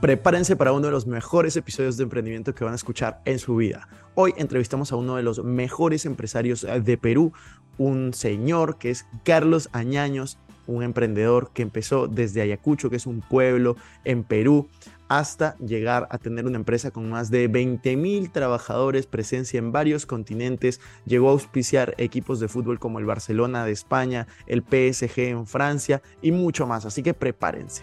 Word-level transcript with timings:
Prepárense 0.00 0.54
para 0.54 0.70
uno 0.70 0.86
de 0.86 0.92
los 0.92 1.08
mejores 1.08 1.56
episodios 1.56 1.96
de 1.96 2.04
emprendimiento 2.04 2.54
que 2.54 2.62
van 2.62 2.72
a 2.72 2.76
escuchar 2.76 3.20
en 3.24 3.40
su 3.40 3.56
vida. 3.56 3.88
Hoy 4.14 4.32
entrevistamos 4.36 4.92
a 4.92 4.96
uno 4.96 5.16
de 5.16 5.24
los 5.24 5.42
mejores 5.42 6.06
empresarios 6.06 6.62
eh, 6.62 6.80
de 6.80 6.96
Perú, 6.96 7.32
un 7.78 8.14
señor 8.14 8.78
que 8.78 8.90
es 8.90 9.06
Carlos 9.24 9.68
Añaños, 9.72 10.38
un 10.68 10.84
emprendedor 10.84 11.50
que 11.52 11.62
empezó 11.62 12.06
desde 12.06 12.42
Ayacucho, 12.42 12.90
que 12.90 12.96
es 12.96 13.06
un 13.06 13.22
pueblo 13.22 13.74
en 14.04 14.22
Perú, 14.22 14.68
hasta 15.08 15.56
llegar 15.58 16.06
a 16.12 16.18
tener 16.18 16.46
una 16.46 16.58
empresa 16.58 16.92
con 16.92 17.10
más 17.10 17.32
de 17.32 17.48
20 17.48 17.96
mil 17.96 18.30
trabajadores, 18.30 19.06
presencia 19.06 19.58
en 19.58 19.72
varios 19.72 20.06
continentes, 20.06 20.80
llegó 21.06 21.30
a 21.30 21.32
auspiciar 21.32 21.96
equipos 21.98 22.38
de 22.38 22.46
fútbol 22.46 22.78
como 22.78 23.00
el 23.00 23.04
Barcelona 23.04 23.64
de 23.64 23.72
España, 23.72 24.28
el 24.46 24.60
PSG 24.62 25.18
en 25.22 25.46
Francia 25.48 26.02
y 26.22 26.30
mucho 26.30 26.68
más, 26.68 26.84
así 26.84 27.02
que 27.02 27.14
prepárense. 27.14 27.82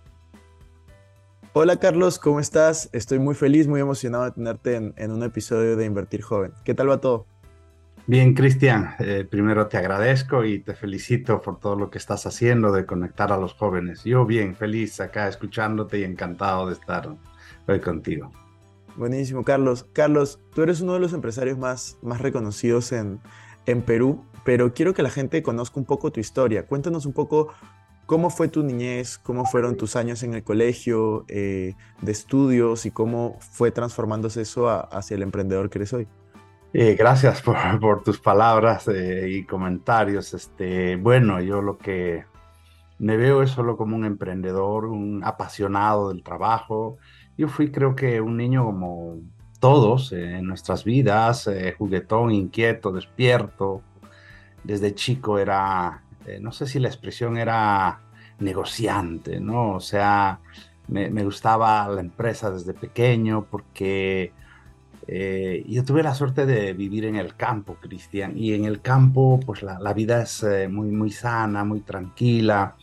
Hola 1.53 1.75
Carlos, 1.75 2.17
¿cómo 2.17 2.39
estás? 2.39 2.89
Estoy 2.93 3.19
muy 3.19 3.35
feliz, 3.35 3.67
muy 3.67 3.81
emocionado 3.81 4.23
de 4.23 4.31
tenerte 4.31 4.75
en, 4.95 5.11
un 5.11 5.21
episodio 5.21 5.75
de 5.75 5.83
Invertir 5.83 6.21
Joven. 6.21 6.53
¿Qué 6.63 6.73
tal 6.73 6.89
va 6.89 7.01
todo? 7.01 7.27
Bien, 8.07 8.33
Cristian, 8.33 8.95
eh, 8.99 9.27
primero 9.29 9.67
te 9.67 9.75
agradezco 9.75 10.45
y 10.45 10.59
te 10.59 10.73
felicito 10.75 11.41
por 11.41 11.59
todo 11.59 11.75
lo 11.75 11.89
que 11.89 11.97
estás 11.97 12.25
haciendo 12.25 12.71
de 12.71 12.85
conectar 12.85 13.33
a 13.33 13.37
los 13.37 13.53
jóvenes. 13.53 14.05
Yo 14.05 14.25
bien, 14.25 14.55
feliz 14.55 15.01
acá 15.01 15.27
escuchándote 15.27 15.99
y 15.99 16.03
encantado 16.05 16.67
de 16.67 16.73
estar 16.73 17.17
hoy 17.67 17.79
contigo. 17.81 18.31
Buenísimo, 18.95 19.43
Carlos. 19.43 19.85
Carlos, 19.91 20.39
tú 20.55 20.61
eres 20.61 20.79
uno 20.79 20.93
de 20.93 21.01
los 21.01 21.11
empresarios 21.11 21.57
más, 21.57 21.97
más 22.01 22.21
reconocidos 22.21 22.93
en, 22.93 23.19
en 23.65 23.81
Perú, 23.81 24.23
pero 24.45 24.73
quiero 24.73 24.93
que 24.93 25.03
la 25.03 25.09
gente 25.09 25.43
conozca 25.43 25.81
un 25.81 25.85
poco 25.85 26.13
tu 26.13 26.21
historia. 26.21 26.65
Cuéntanos 26.65 27.05
un 27.05 27.11
poco 27.11 27.53
¿Cómo 28.11 28.29
fue 28.29 28.49
tu 28.49 28.61
niñez? 28.61 29.17
¿Cómo 29.17 29.45
fueron 29.45 29.77
tus 29.77 29.95
años 29.95 30.21
en 30.23 30.33
el 30.33 30.43
colegio 30.43 31.23
eh, 31.29 31.75
de 32.01 32.11
estudios 32.11 32.85
y 32.85 32.91
cómo 32.91 33.37
fue 33.39 33.71
transformándose 33.71 34.41
eso 34.41 34.67
hacia 34.69 35.15
el 35.15 35.21
emprendedor 35.21 35.69
que 35.69 35.77
eres 35.77 35.93
hoy? 35.93 36.09
Eh, 36.73 36.97
gracias 36.99 37.41
por, 37.79 38.03
tus 38.03 38.19
palabras 38.19 38.89
eh, 38.89 39.29
y 39.29 39.45
comentarios. 39.45 40.33
Este, 40.33 40.97
bueno, 40.97 41.39
yo 41.39 41.61
lo 41.61 41.77
que 41.77 42.25
me 42.99 43.15
veo 43.15 43.43
es 43.43 43.51
solo 43.51 43.77
como 43.77 43.95
un 43.95 44.03
emprendedor, 44.03 44.87
un 44.87 45.23
apasionado 45.23 46.09
del 46.09 46.21
trabajo. 46.21 46.97
Yo 47.37 47.47
fui 47.47 47.71
creo 47.71 47.95
que 47.95 48.19
un 48.19 48.35
niño 48.35 48.65
como 48.65 49.19
todos 49.61 50.11
en 50.11 50.47
nuestras 50.47 50.83
vidas, 50.83 51.49
juguetón, 51.77 52.31
inquieto, 52.31 52.91
despierto. 52.91 53.83
Desde 54.65 54.93
chico 54.93 55.39
era 55.39 56.03
no 56.39 56.51
sé 56.51 56.67
si 56.67 56.79
la 56.79 56.87
expresión 56.87 57.35
era 57.35 57.99
negociante, 58.41 59.39
¿no? 59.39 59.73
O 59.75 59.79
sea, 59.79 60.39
me, 60.87 61.23
gustaba 61.23 61.87
la 61.87 62.01
empresa 62.01 62.51
desde 62.51 62.73
pequeño 62.73 63.45
porque 63.49 64.33
eh, 65.07 65.63
yo 65.67 65.85
tuve 65.85 66.03
la 66.03 66.13
suerte 66.13 66.45
de 66.45 66.73
vivir 66.73 67.05
en 67.05 67.15
el 67.15 67.35
campo, 67.35 67.77
Cristian, 67.79 68.37
y 68.37 68.53
en 68.53 68.65
el 68.65 68.81
campo 68.81 69.39
pues 69.45 69.63
la, 69.63 69.93
vida 69.93 70.23
es 70.23 70.43
eh, 70.43 70.67
muy, 70.67 70.89
muy 70.89 71.11
sana, 71.11 71.63
muy 71.63 71.81
tranquila, 71.81 72.75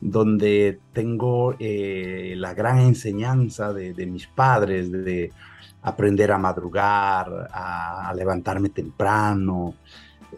donde 0.00 0.80
tengo 0.92 1.56
la 1.58 2.52
gran 2.52 2.80
enseñanza 2.80 3.72
de 3.72 4.06
mis 4.06 4.26
padres, 4.26 4.92
de 4.92 5.32
aprender 5.80 6.30
a 6.30 6.38
madrugar, 6.38 7.48
a 7.50 8.12
levantarme 8.14 8.68
temprano, 8.68 9.74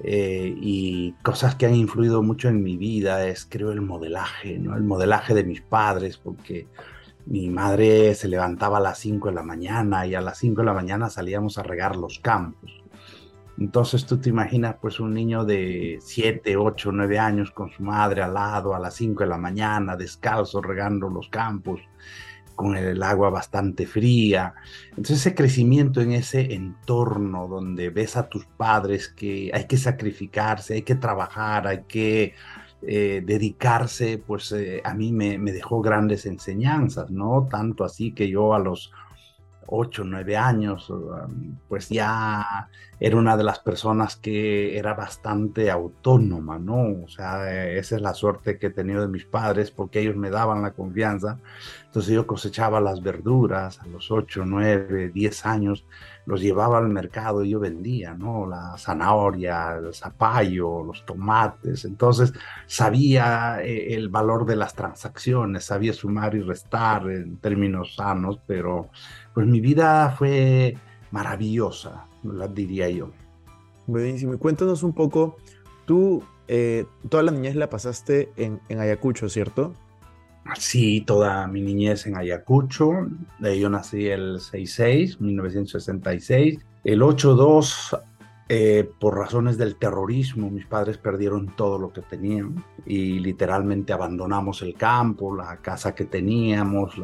eh, 0.02 0.54
y 0.56 1.12
cosas 1.22 1.54
que 1.54 1.66
han 1.66 1.74
influido 1.74 2.22
mucho 2.22 2.48
en 2.48 2.62
mi 2.62 2.76
vida 2.76 3.26
es, 3.26 3.46
creo, 3.46 3.72
el 3.72 3.80
modelaje, 3.80 4.58
¿no? 4.58 4.76
El 4.76 4.84
modelaje 4.84 5.34
de 5.34 5.44
mis 5.44 5.60
padres, 5.60 6.18
porque 6.18 6.66
mi 7.26 7.48
madre 7.48 8.14
se 8.14 8.28
levantaba 8.28 8.78
a 8.78 8.80
las 8.80 8.98
5 8.98 9.28
de 9.28 9.34
la 9.34 9.42
mañana 9.42 10.06
y 10.06 10.14
a 10.14 10.20
las 10.20 10.38
5 10.38 10.60
de 10.60 10.66
la 10.66 10.74
mañana 10.74 11.10
salíamos 11.10 11.58
a 11.58 11.62
regar 11.62 11.96
los 11.96 12.18
campos. 12.18 12.70
Entonces 13.58 14.04
tú 14.04 14.18
te 14.18 14.28
imaginas 14.28 14.76
pues 14.80 15.00
un 15.00 15.14
niño 15.14 15.44
de 15.44 15.98
7, 16.00 16.56
8, 16.56 16.92
9 16.92 17.18
años 17.18 17.50
con 17.50 17.70
su 17.70 17.82
madre 17.82 18.22
al 18.22 18.34
lado 18.34 18.74
a 18.74 18.78
las 18.78 18.94
5 18.94 19.24
de 19.24 19.28
la 19.28 19.38
mañana, 19.38 19.96
descalzo, 19.96 20.60
regando 20.60 21.08
los 21.08 21.28
campos 21.28 21.80
con 22.56 22.76
el 22.76 23.02
agua 23.02 23.30
bastante 23.30 23.86
fría. 23.86 24.54
Entonces 24.90 25.20
ese 25.20 25.34
crecimiento 25.34 26.00
en 26.00 26.12
ese 26.12 26.54
entorno 26.54 27.46
donde 27.46 27.90
ves 27.90 28.16
a 28.16 28.28
tus 28.28 28.46
padres 28.46 29.08
que 29.08 29.50
hay 29.54 29.66
que 29.66 29.76
sacrificarse, 29.76 30.74
hay 30.74 30.82
que 30.82 30.96
trabajar, 30.96 31.68
hay 31.68 31.84
que 31.84 32.34
eh, 32.82 33.22
dedicarse, 33.24 34.18
pues 34.18 34.50
eh, 34.52 34.80
a 34.84 34.94
mí 34.94 35.12
me, 35.12 35.38
me, 35.38 35.52
dejó 35.52 35.80
grandes 35.80 36.26
enseñanzas, 36.26 37.10
¿no? 37.10 37.46
Tanto 37.50 37.84
así 37.84 38.12
que 38.12 38.28
yo 38.28 38.54
a 38.54 38.58
los 38.58 38.92
8, 39.66 40.04
9 40.04 40.36
años, 40.36 40.88
um, 40.90 41.56
pues 41.68 41.88
ya 41.88 42.68
era 42.98 43.16
una 43.16 43.36
de 43.36 43.44
las 43.44 43.58
personas 43.58 44.16
que 44.16 44.78
era 44.78 44.94
bastante 44.94 45.70
autónoma, 45.70 46.58
¿no? 46.58 47.04
O 47.04 47.08
sea, 47.08 47.68
esa 47.70 47.96
es 47.96 48.02
la 48.02 48.14
suerte 48.14 48.58
que 48.58 48.68
he 48.68 48.70
tenido 48.70 49.02
de 49.02 49.08
mis 49.08 49.24
padres 49.24 49.70
porque 49.70 50.00
ellos 50.00 50.16
me 50.16 50.30
daban 50.30 50.62
la 50.62 50.72
confianza. 50.72 51.38
Entonces 51.96 52.14
yo 52.14 52.26
cosechaba 52.26 52.78
las 52.78 53.00
verduras 53.00 53.80
a 53.80 53.86
los 53.86 54.10
8, 54.10 54.42
9, 54.44 55.12
10 55.14 55.46
años, 55.46 55.86
los 56.26 56.42
llevaba 56.42 56.76
al 56.76 56.90
mercado 56.90 57.42
y 57.42 57.48
yo 57.48 57.58
vendía, 57.58 58.12
¿no? 58.12 58.46
La 58.46 58.76
zanahoria, 58.76 59.76
el 59.78 59.94
zapallo, 59.94 60.84
los 60.84 61.06
tomates. 61.06 61.86
Entonces 61.86 62.34
sabía 62.66 63.62
eh, 63.62 63.94
el 63.94 64.10
valor 64.10 64.44
de 64.44 64.56
las 64.56 64.74
transacciones, 64.74 65.64
sabía 65.64 65.94
sumar 65.94 66.34
y 66.34 66.42
restar 66.42 67.08
en 67.08 67.38
términos 67.38 67.94
sanos, 67.94 68.40
pero 68.46 68.90
pues 69.32 69.46
mi 69.46 69.62
vida 69.62 70.10
fue 70.10 70.76
maravillosa, 71.12 72.04
la 72.24 72.46
diría 72.46 72.90
yo. 72.90 73.08
Buenísimo. 73.86 74.34
Y 74.34 74.36
cuéntanos 74.36 74.82
un 74.82 74.92
poco, 74.92 75.38
tú 75.86 76.22
eh, 76.46 76.84
toda 77.08 77.22
la 77.22 77.32
niñez 77.32 77.56
la 77.56 77.70
pasaste 77.70 78.28
en, 78.36 78.60
en 78.68 78.80
Ayacucho, 78.80 79.30
¿cierto? 79.30 79.72
Sí, 80.58 81.02
toda 81.02 81.46
mi 81.46 81.60
niñez 81.60 82.06
en 82.06 82.16
Ayacucho. 82.16 83.08
Yo 83.40 83.70
nací 83.70 84.06
el 84.06 84.40
66, 84.40 85.20
1966. 85.20 86.58
El 86.84 87.02
82 87.02 87.96
eh, 88.48 88.88
por 89.00 89.16
razones 89.16 89.58
del 89.58 89.74
terrorismo, 89.74 90.50
mis 90.50 90.66
padres 90.66 90.98
perdieron 90.98 91.56
todo 91.56 91.80
lo 91.80 91.92
que 91.92 92.02
tenían 92.02 92.64
y 92.84 93.18
literalmente 93.18 93.92
abandonamos 93.92 94.62
el 94.62 94.74
campo, 94.74 95.34
la 95.34 95.56
casa 95.56 95.96
que 95.96 96.04
teníamos, 96.04 96.94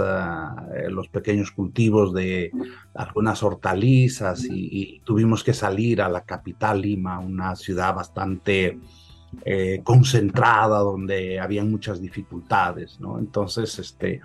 ah, 0.00 0.66
eh, 0.76 0.90
los 0.90 1.08
pequeños 1.08 1.50
cultivos 1.50 2.12
de 2.12 2.50
algunas 2.92 3.42
hortalizas 3.42 4.44
y, 4.44 5.00
tuvimos 5.06 5.42
que 5.42 5.54
salir 5.54 6.02
a 6.02 6.10
la 6.10 6.24
capital 6.24 6.82
Lima, 6.82 7.20
una 7.20 7.56
ciudad 7.56 7.94
bastante 7.94 8.78
eh, 9.44 9.80
concentrada 9.84 10.80
donde 10.80 11.38
había 11.38 11.64
muchas 11.64 12.00
dificultades. 12.00 12.98
Entonces, 13.18 13.78
este, 13.78 14.20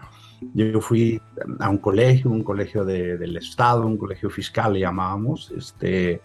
yo 0.54 0.82
fui 0.82 1.22
a 1.60 1.70
un 1.70 1.78
colegio, 1.78 2.32
un 2.32 2.44
colegio 2.44 2.84
del 2.84 3.38
Estado, 3.38 3.86
un 3.86 3.98
colegio 3.98 4.30
fiscal 4.30 4.74
le 4.74 4.82
llamábamos, 4.82 5.54
este, 5.56 6.20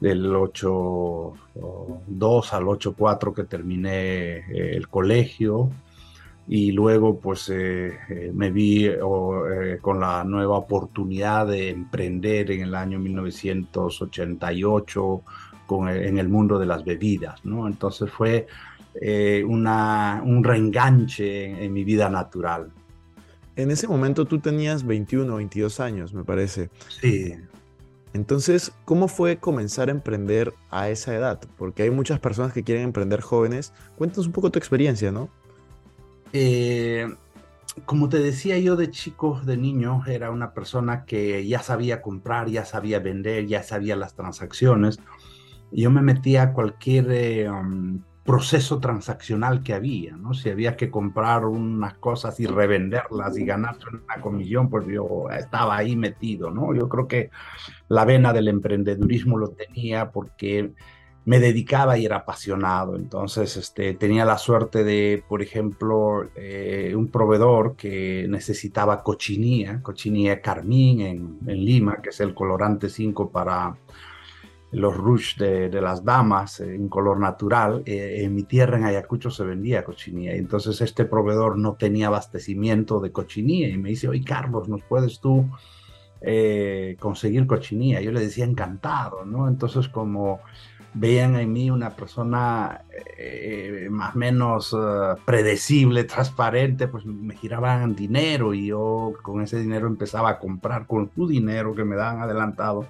del 0.00 0.30
8.2 0.32 2.52
al 2.52 2.64
8.4 2.64 3.34
que 3.34 3.44
terminé 3.44 4.38
eh, 4.38 4.76
el 4.76 4.88
colegio 4.88 5.70
y 6.46 6.72
luego 6.72 7.18
pues 7.20 7.48
eh, 7.50 8.30
me 8.32 8.50
vi 8.50 8.90
con 9.80 10.00
la 10.00 10.24
nueva 10.24 10.56
oportunidad 10.56 11.46
de 11.46 11.70
emprender 11.70 12.50
en 12.50 12.62
el 12.62 12.74
año 12.74 12.98
1988 12.98 15.22
con, 15.68 15.88
en 15.88 16.18
el 16.18 16.28
mundo 16.28 16.58
de 16.58 16.66
las 16.66 16.84
bebidas, 16.84 17.44
¿no? 17.44 17.68
Entonces 17.68 18.10
fue 18.10 18.48
una, 19.46 20.20
un 20.24 20.42
reenganche 20.42 21.64
en 21.64 21.72
mi 21.72 21.84
vida 21.84 22.08
natural. 22.08 22.72
En 23.54 23.70
ese 23.70 23.86
momento 23.86 24.24
tú 24.24 24.40
tenías 24.40 24.84
21 24.84 25.32
o 25.32 25.36
22 25.36 25.78
años, 25.78 26.14
me 26.14 26.24
parece. 26.24 26.70
Sí. 26.88 27.34
Entonces, 28.12 28.72
¿cómo 28.84 29.08
fue 29.08 29.36
comenzar 29.36 29.88
a 29.88 29.92
emprender 29.92 30.54
a 30.70 30.88
esa 30.88 31.14
edad? 31.14 31.40
Porque 31.56 31.82
hay 31.82 31.90
muchas 31.90 32.18
personas 32.20 32.52
que 32.52 32.62
quieren 32.62 32.84
emprender 32.84 33.20
jóvenes. 33.20 33.72
Cuéntanos 33.96 34.26
un 34.26 34.32
poco 34.32 34.50
tu 34.50 34.58
experiencia, 34.58 35.12
¿no? 35.12 35.28
Eh, 36.32 37.06
como 37.84 38.08
te 38.08 38.18
decía 38.18 38.58
yo 38.58 38.76
de 38.76 38.90
chico, 38.90 39.40
de 39.44 39.56
niño, 39.56 40.02
era 40.06 40.30
una 40.30 40.52
persona 40.52 41.04
que 41.04 41.46
ya 41.46 41.62
sabía 41.62 42.00
comprar, 42.02 42.48
ya 42.48 42.64
sabía 42.64 42.98
vender, 42.98 43.46
ya 43.46 43.62
sabía 43.62 43.96
las 43.96 44.14
transacciones. 44.14 44.98
Yo 45.72 45.90
me 45.90 46.02
metía 46.02 46.42
a 46.42 46.52
cualquier 46.52 47.10
eh, 47.10 47.50
um, 47.50 48.00
proceso 48.24 48.78
transaccional 48.78 49.62
que 49.62 49.72
había, 49.72 50.14
¿no? 50.16 50.34
Si 50.34 50.50
había 50.50 50.76
que 50.76 50.90
comprar 50.90 51.46
unas 51.46 51.94
cosas 51.94 52.38
y 52.40 52.46
revenderlas 52.46 53.38
y 53.38 53.46
ganarse 53.46 53.86
una 53.88 54.20
comisión, 54.20 54.68
pues 54.68 54.86
yo 54.86 55.30
estaba 55.30 55.78
ahí 55.78 55.96
metido, 55.96 56.50
¿no? 56.50 56.74
Yo 56.74 56.90
creo 56.90 57.08
que 57.08 57.30
la 57.88 58.04
vena 58.04 58.34
del 58.34 58.48
emprendedurismo 58.48 59.38
lo 59.38 59.48
tenía 59.52 60.10
porque 60.10 60.74
me 61.24 61.40
dedicaba 61.40 61.96
y 61.96 62.04
era 62.04 62.16
apasionado. 62.16 62.96
Entonces, 62.96 63.56
este, 63.56 63.94
tenía 63.94 64.26
la 64.26 64.36
suerte 64.36 64.84
de, 64.84 65.22
por 65.26 65.40
ejemplo, 65.40 66.28
eh, 66.36 66.94
un 66.94 67.08
proveedor 67.08 67.76
que 67.76 68.26
necesitaba 68.28 69.02
cochinilla, 69.02 69.82
cochinilla 69.82 70.42
carmín 70.42 71.00
en, 71.00 71.38
en 71.46 71.64
Lima, 71.64 72.02
que 72.02 72.10
es 72.10 72.20
el 72.20 72.34
colorante 72.34 72.90
5 72.90 73.30
para 73.30 73.76
los 74.70 74.96
rush 74.96 75.36
de, 75.38 75.80
las 75.80 76.04
damas 76.04 76.60
en 76.60 76.88
color 76.88 77.18
natural, 77.18 77.82
eh, 77.86 78.22
en 78.22 78.34
mi 78.34 78.42
tierra 78.42 78.76
en 78.76 78.84
Ayacucho 78.84 79.30
se 79.30 79.44
vendía 79.44 79.84
cochinilla. 79.84 80.32
Entonces 80.32 80.80
este 80.80 81.04
proveedor 81.04 81.58
no 81.58 81.74
tenía 81.74 82.08
abastecimiento 82.08 83.00
de 83.00 83.10
cochinilla 83.10 83.68
y 83.68 83.78
me 83.78 83.90
dice, 83.90 84.08
oye 84.08 84.22
Carlos, 84.24 84.68
¿nos 84.68 84.82
puedes 84.82 85.20
tú 85.20 85.48
eh, 86.20 86.96
conseguir 87.00 87.46
cochinilla? 87.46 88.00
Yo 88.00 88.12
le 88.12 88.20
decía 88.20 88.44
encantado, 88.44 89.24
¿no? 89.24 89.48
Entonces 89.48 89.88
como 89.88 90.40
veían 90.92 91.36
en 91.36 91.52
mí 91.52 91.70
una 91.70 91.90
persona 91.90 92.82
eh, 93.16 93.88
más 93.90 94.14
o 94.14 94.18
menos 94.18 94.76
predecible, 95.24 96.04
transparente, 96.04 96.88
pues 96.88 97.06
me 97.06 97.36
giraban 97.36 97.94
dinero 97.94 98.52
y 98.52 98.66
yo 98.66 99.14
con 99.22 99.40
ese 99.40 99.60
dinero 99.60 99.86
empezaba 99.86 100.28
a 100.28 100.38
comprar 100.38 100.86
con 100.86 101.10
su 101.14 101.26
dinero 101.26 101.74
que 101.74 101.84
me 101.84 101.96
daban 101.96 102.20
adelantado 102.20 102.86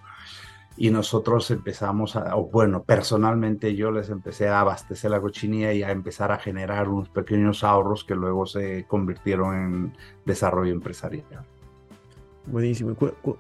y 0.80 0.90
nosotros 0.90 1.50
empezamos 1.50 2.14
a, 2.14 2.36
o 2.36 2.44
bueno, 2.44 2.84
personalmente 2.84 3.74
yo 3.74 3.90
les 3.90 4.10
empecé 4.10 4.46
a 4.48 4.60
abastecer 4.60 5.10
la 5.10 5.20
cochinilla 5.20 5.72
y 5.72 5.82
a 5.82 5.90
empezar 5.90 6.30
a 6.30 6.38
generar 6.38 6.88
unos 6.88 7.08
pequeños 7.08 7.64
ahorros 7.64 8.04
que 8.04 8.14
luego 8.14 8.46
se 8.46 8.86
convirtieron 8.86 9.54
en 9.56 9.96
desarrollo 10.24 10.72
empresarial. 10.72 11.24
Buenísimo. 12.46 12.94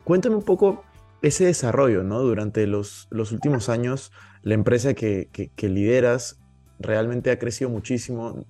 cuéntame 0.04 0.34
un 0.34 0.42
poco 0.42 0.82
ese 1.22 1.46
desarrollo, 1.46 2.02
¿no? 2.02 2.20
Durante 2.20 2.66
los, 2.66 3.06
los 3.10 3.30
últimos 3.30 3.68
años, 3.68 4.12
la 4.42 4.54
empresa 4.54 4.94
que, 4.94 5.30
lideras 5.62 6.40
realmente 6.80 7.30
ha 7.30 7.38
crecido 7.38 7.70
muchísimo. 7.70 8.44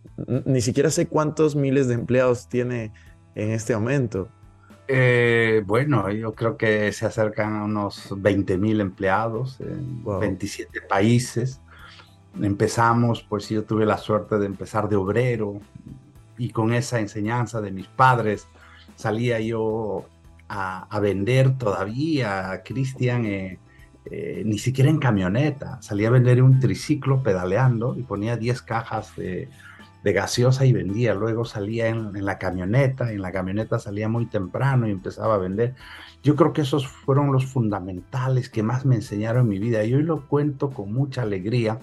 Ni 0.46 0.62
siquiera 0.62 0.90
sé 0.90 1.06
cuántos 1.06 1.56
miles 1.56 1.88
de 1.88 1.94
empleados 1.94 2.49
tiene 2.49 2.93
en 3.35 3.50
este 3.50 3.75
momento. 3.75 4.31
Eh, 4.90 5.62
bueno, 5.67 6.11
yo 6.11 6.32
creo 6.32 6.56
que 6.56 6.90
se 6.93 7.05
acercan 7.05 7.56
a 7.56 7.64
unos 7.64 8.11
20.000 8.11 8.81
empleados 8.81 9.61
en 9.61 10.02
27 10.02 10.81
países. 10.81 11.61
Empezamos, 12.40 13.23
pues 13.23 13.50
yo 13.50 13.64
tuve 13.64 13.85
la 13.85 13.99
suerte 13.99 14.38
de 14.38 14.46
empezar 14.46 14.88
de 14.88 14.96
obrero 14.96 15.61
y 16.38 16.50
con 16.50 16.73
esa 16.73 17.00
enseñanza 17.00 17.61
de 17.61 17.70
mis 17.70 17.87
padres 17.87 18.49
salía 18.94 19.40
yo 19.40 20.06
a, 20.49 21.00
vender 21.00 21.58
todavía, 21.58 22.62
Cristian, 22.64 23.26
eh, 23.26 23.58
eh, 24.06 24.43
ni 24.46 24.58
siquiera 24.58 24.88
en 24.88 24.99
camioneta, 24.99 25.82
salía 25.82 26.08
a 26.08 26.12
vender 26.12 26.43
un 26.43 26.61
triciclo 26.61 27.23
pedaleando 27.23 27.94
y 27.99 28.05
ponía 28.05 28.38
10 28.38 28.62
cajas 28.62 29.14
de 29.17 29.50
de 30.09 30.15
gaseosa 30.15 30.65
y 30.65 30.73
vendía. 30.73 31.13
Luego 31.15 31.45
salía 31.45 31.89
en, 31.89 32.25
la 32.25 32.39
camioneta, 32.39 33.13
en 33.13 33.21
la 33.21 33.31
camioneta 33.31 33.79
salía 33.79 34.09
muy 34.09 34.25
temprano 34.25 34.89
y 34.89 34.91
empezaba 34.91 35.35
a 35.35 35.39
vender. 35.39 35.75
Yo 36.23 36.35
creo 36.35 36.55
que 36.55 36.63
esos 36.63 36.89
fueron 36.89 37.31
los 37.31 37.45
fundamentales 37.45 38.49
que 38.49 38.63
más 38.63 38.87
me 38.87 38.95
enseñaron 38.95 39.43
en 39.43 39.49
mi 39.49 39.59
vida 39.59 39.85
y 39.85 39.93
hoy 39.93 40.03
lo 40.03 40.27
cuento 40.27 40.71
con 40.71 40.93
mucha 40.93 41.23
alegría 41.23 41.79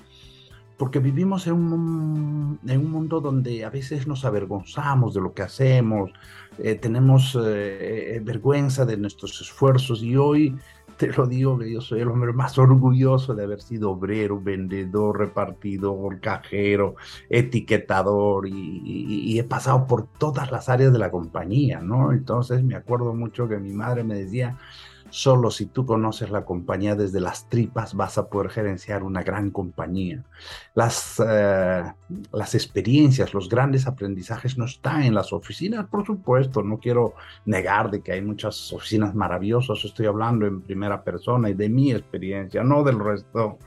porque 0.77 0.99
vivimos 0.99 1.47
en 1.47 1.53
un, 1.53 2.59
en 2.67 2.79
un 2.79 2.91
mundo 2.91 3.21
donde 3.21 3.63
a 3.63 3.69
veces 3.69 4.07
nos 4.07 4.25
avergonzamos 4.25 5.13
de 5.13 5.21
lo 5.21 5.33
que 5.33 5.43
hacemos, 5.43 6.11
eh, 6.57 6.75
tenemos 6.75 7.35
eh, 7.35 8.15
eh, 8.15 8.21
vergüenza 8.21 8.85
de 8.85 8.97
nuestros 8.97 9.39
esfuerzos 9.39 10.03
y 10.03 10.17
hoy 10.17 10.57
te 10.97 11.07
lo 11.07 11.27
digo 11.27 11.57
que 11.57 11.71
yo 11.71 11.81
soy 11.81 12.01
el 12.01 12.07
hombre 12.07 12.33
más 12.33 12.57
orgulloso 12.57 13.35
de 13.35 13.43
haber 13.43 13.61
sido 13.61 13.91
obrero, 13.91 14.39
vendedor, 14.41 15.19
repartidor, 15.19 16.19
cajero, 16.19 16.95
etiquetador 17.29 18.47
y, 18.47 19.37
he 19.37 19.43
pasado 19.43 19.85
por 19.87 20.07
todas 20.07 20.51
las 20.51 20.69
áreas 20.69 20.93
de 20.93 20.99
la 20.99 21.11
compañía, 21.11 21.81
¿no? 21.81 22.13
Entonces 22.13 22.63
me 22.63 22.75
acuerdo 22.75 23.13
mucho 23.13 23.47
que 23.49 23.57
mi 23.57 23.73
madre 23.73 24.03
me 24.03 24.15
decía, 24.15 24.57
Solo 25.15 25.49
si 25.49 25.67
tú 25.67 25.85
conoces 25.85 26.29
la 26.29 26.43
compañía 26.43 26.93
desde 26.93 27.21
las 27.21 27.47
tripas 27.47 27.93
vas 27.93 28.17
a 28.17 28.27
poder 28.27 28.49
gerenciar 28.49 29.01
una 29.01 29.23
gran 29.23 29.49
compañía. 29.49 30.21
Las, 30.73 31.23
eh, 31.25 31.83
las 32.33 32.53
experiencias, 32.53 33.33
los 33.33 33.47
grandes 33.47 33.87
aprendizajes 33.87 34.57
no 34.57 34.65
están 34.65 35.03
en 35.03 35.15
las 35.15 35.31
oficinas, 35.31 35.85
por 35.85 36.05
supuesto. 36.05 36.63
No 36.63 36.79
quiero 36.79 37.13
negar 37.45 37.91
de 37.91 38.01
que 38.01 38.11
hay 38.11 38.21
muchas 38.21 38.73
oficinas 38.73 39.15
maravillosas. 39.15 39.85
Estoy 39.85 40.07
hablando 40.07 40.47
en 40.47 40.59
primera 40.59 41.01
persona 41.01 41.49
y 41.49 41.53
de 41.53 41.69
mi 41.69 41.93
experiencia, 41.93 42.61
no 42.65 42.83
del 42.83 42.99
resto. 42.99 43.57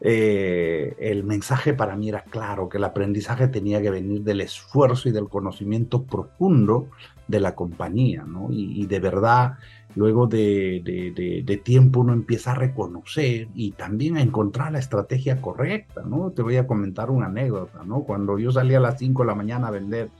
Eh, 0.00 0.94
el 1.00 1.24
mensaje 1.24 1.74
para 1.74 1.96
mí 1.96 2.10
era 2.10 2.22
claro, 2.22 2.68
que 2.68 2.78
el 2.78 2.84
aprendizaje 2.84 3.48
tenía 3.48 3.82
que 3.82 3.90
venir 3.90 4.22
del 4.22 4.40
esfuerzo 4.40 5.08
y 5.08 5.12
del 5.12 5.28
conocimiento 5.28 6.04
profundo 6.04 6.90
de 7.26 7.40
la 7.40 7.56
compañía, 7.56 8.22
¿no? 8.22 8.48
y 8.50 8.84
de 8.84 9.00
verdad 9.00 9.56
luego 9.94 10.26
de, 10.26 11.60
tiempo 11.64 12.00
uno 12.00 12.12
empieza 12.12 12.52
a 12.52 12.54
reconocer 12.54 13.48
y 13.54 13.72
también 13.72 14.16
a 14.16 14.22
encontrar 14.22 14.72
la 14.72 14.78
estrategia 14.78 15.40
correcta, 15.40 16.02
¿no? 16.04 16.30
Te 16.30 16.42
voy 16.42 16.56
a 16.56 16.66
comentar 16.66 17.10
una 17.10 17.26
anécdota, 17.26 17.84
¿no? 17.84 18.00
Cuando 18.02 18.38
yo 18.38 18.50
salía 18.50 18.78
a 18.78 18.80
las 18.80 18.98
5 18.98 19.22
de 19.22 19.26
la 19.26 19.34
mañana 19.34 19.68
a 19.68 19.70
vender 19.70 20.10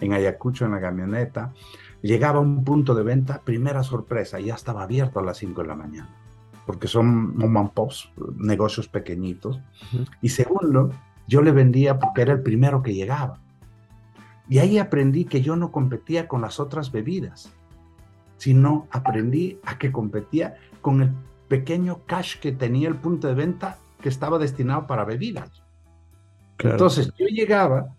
en 0.00 0.12
Ayacucho 0.12 0.64
en 0.64 0.72
la 0.72 0.80
camioneta, 0.80 1.52
llegaba 2.00 2.38
a 2.38 2.42
un 2.42 2.64
punto 2.64 2.94
de 2.94 3.02
venta, 3.02 3.42
primera 3.44 3.82
sorpresa, 3.82 4.40
ya 4.40 4.54
estaba 4.54 4.82
abierto 4.82 5.20
a 5.20 5.24
las 5.24 5.38
5 5.38 5.62
de 5.62 5.68
la 5.68 5.76
mañana, 5.76 6.08
porque 6.66 6.88
son 6.88 7.36
mom 7.36 7.56
and 7.56 7.70
pops, 7.70 8.10
negocios 8.36 8.88
pequeñitos. 8.88 9.60
Y 10.20 10.30
segundo, 10.30 10.90
yo 11.28 11.42
le 11.42 11.52
vendía 11.52 11.98
porque 11.98 12.22
era 12.22 12.32
el 12.32 12.42
primero 12.42 12.82
que 12.82 12.94
llegaba. 12.94 13.38
Y 14.48 14.58
ahí 14.58 14.78
aprendí 14.78 15.24
que 15.24 15.40
yo 15.40 15.54
no 15.54 15.70
competía 15.70 16.26
con 16.26 16.40
las 16.40 16.58
otras 16.58 16.90
bebidas 16.90 17.52
sino 18.42 18.88
aprendí 18.90 19.60
a 19.64 19.78
que 19.78 19.92
competía 19.92 20.56
con 20.80 21.00
el 21.00 21.12
pequeño 21.46 22.00
cash 22.06 22.40
que 22.40 22.50
tenía 22.50 22.88
el 22.88 22.96
punto 22.96 23.28
de 23.28 23.34
venta 23.34 23.78
que 24.00 24.08
estaba 24.08 24.36
destinado 24.36 24.88
para 24.88 25.04
bebidas. 25.04 25.62
Entonces 26.58 27.12
yo 27.16 27.26
llegaba, 27.26 27.94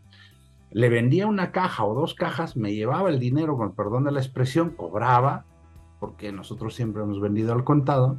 le 0.71 0.89
vendía 0.89 1.27
una 1.27 1.53
caja 1.53 1.85
o 1.85 1.93
dos 1.93 2.13
cajas, 2.13 2.57
me 2.57 2.73
llevaba 2.73 3.09
el 3.09 3.21
dinero, 3.21 3.55
con 3.55 3.73
perdón 3.73 4.03
de 4.03 4.11
la 4.11 4.19
expresión, 4.19 4.71
cobraba, 4.71 5.45
porque 6.01 6.33
nosotros 6.33 6.75
siempre 6.75 7.03
hemos 7.03 7.21
vendido 7.21 7.53
al 7.53 7.63
contado. 7.63 8.17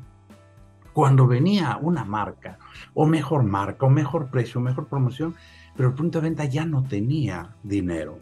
Cuando 0.95 1.27
venía 1.27 1.79
una 1.83 2.07
marca, 2.07 2.57
o 2.95 3.05
mejor 3.05 3.43
marca, 3.43 3.85
o 3.85 3.91
mejor 3.91 4.31
precio, 4.31 4.63
o 4.63 4.65
mejor 4.65 4.87
promoción, 4.87 5.35
pero 5.77 5.91
el 5.91 5.95
punto 5.95 6.23
de 6.23 6.29
venta 6.29 6.47
ya 6.47 6.65
no 6.65 6.85
tenía 6.85 7.55
dinero, 7.63 8.19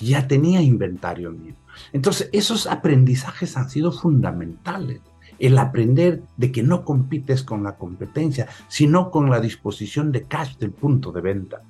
ya 0.00 0.26
tenía 0.26 0.62
inventario 0.62 1.30
mío. 1.30 1.54
Entonces, 1.92 2.28
esos 2.32 2.66
aprendizajes 2.66 3.56
han 3.56 3.70
sido 3.70 3.92
fundamentales. 3.92 5.00
El 5.38 5.56
aprender 5.58 6.22
de 6.36 6.50
que 6.50 6.64
no 6.64 6.84
compites 6.84 7.44
con 7.44 7.62
la 7.62 7.76
competencia, 7.76 8.48
sino 8.66 9.10
con 9.10 9.30
la 9.30 9.40
disposición 9.40 10.10
de 10.10 10.24
cash 10.24 10.56
del 10.56 10.72
punto 10.72 11.12
de 11.12 11.20
venta. 11.20 11.62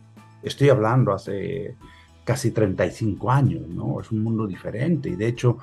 Estoy 0.42 0.70
hablando 0.70 1.12
hace 1.12 1.76
casi 2.25 2.50
35 2.50 3.30
años, 3.30 3.66
¿no? 3.68 4.00
Es 4.00 4.10
un 4.10 4.22
mundo 4.22 4.46
diferente 4.46 5.08
y 5.08 5.16
de 5.16 5.28
hecho 5.28 5.56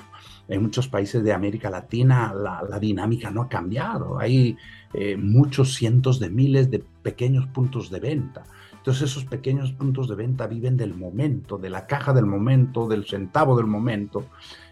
en 0.48 0.64
muchos 0.64 0.88
países 0.88 1.24
de 1.24 1.32
América 1.32 1.70
Latina 1.70 2.34
la, 2.34 2.80
dinámica 2.80 3.30
no 3.30 3.44
ha 3.44 3.50
cambiado. 3.50 4.18
Hay 4.18 4.58
eh, 4.94 5.16
muchos 5.16 5.76
cientos 5.76 6.20
de 6.20 6.32
miles 6.32 6.72
de 6.72 6.80
pequeños 6.80 7.46
puntos 7.48 7.92
de 7.92 8.00
venta. 8.00 8.46
Entonces 8.86 9.10
esos 9.10 9.26
pequeños 9.26 9.72
puntos 9.72 10.08
de 10.08 10.14
venta 10.14 10.46
viven 10.46 10.78
del 10.78 10.94
momento, 10.94 11.58
de 11.58 11.72
la 11.72 11.88
caja 11.88 12.14
del 12.14 12.28
momento, 12.28 12.88
del 12.88 13.04
centavo 13.04 13.58
del 13.58 13.66
momento. 13.66 14.26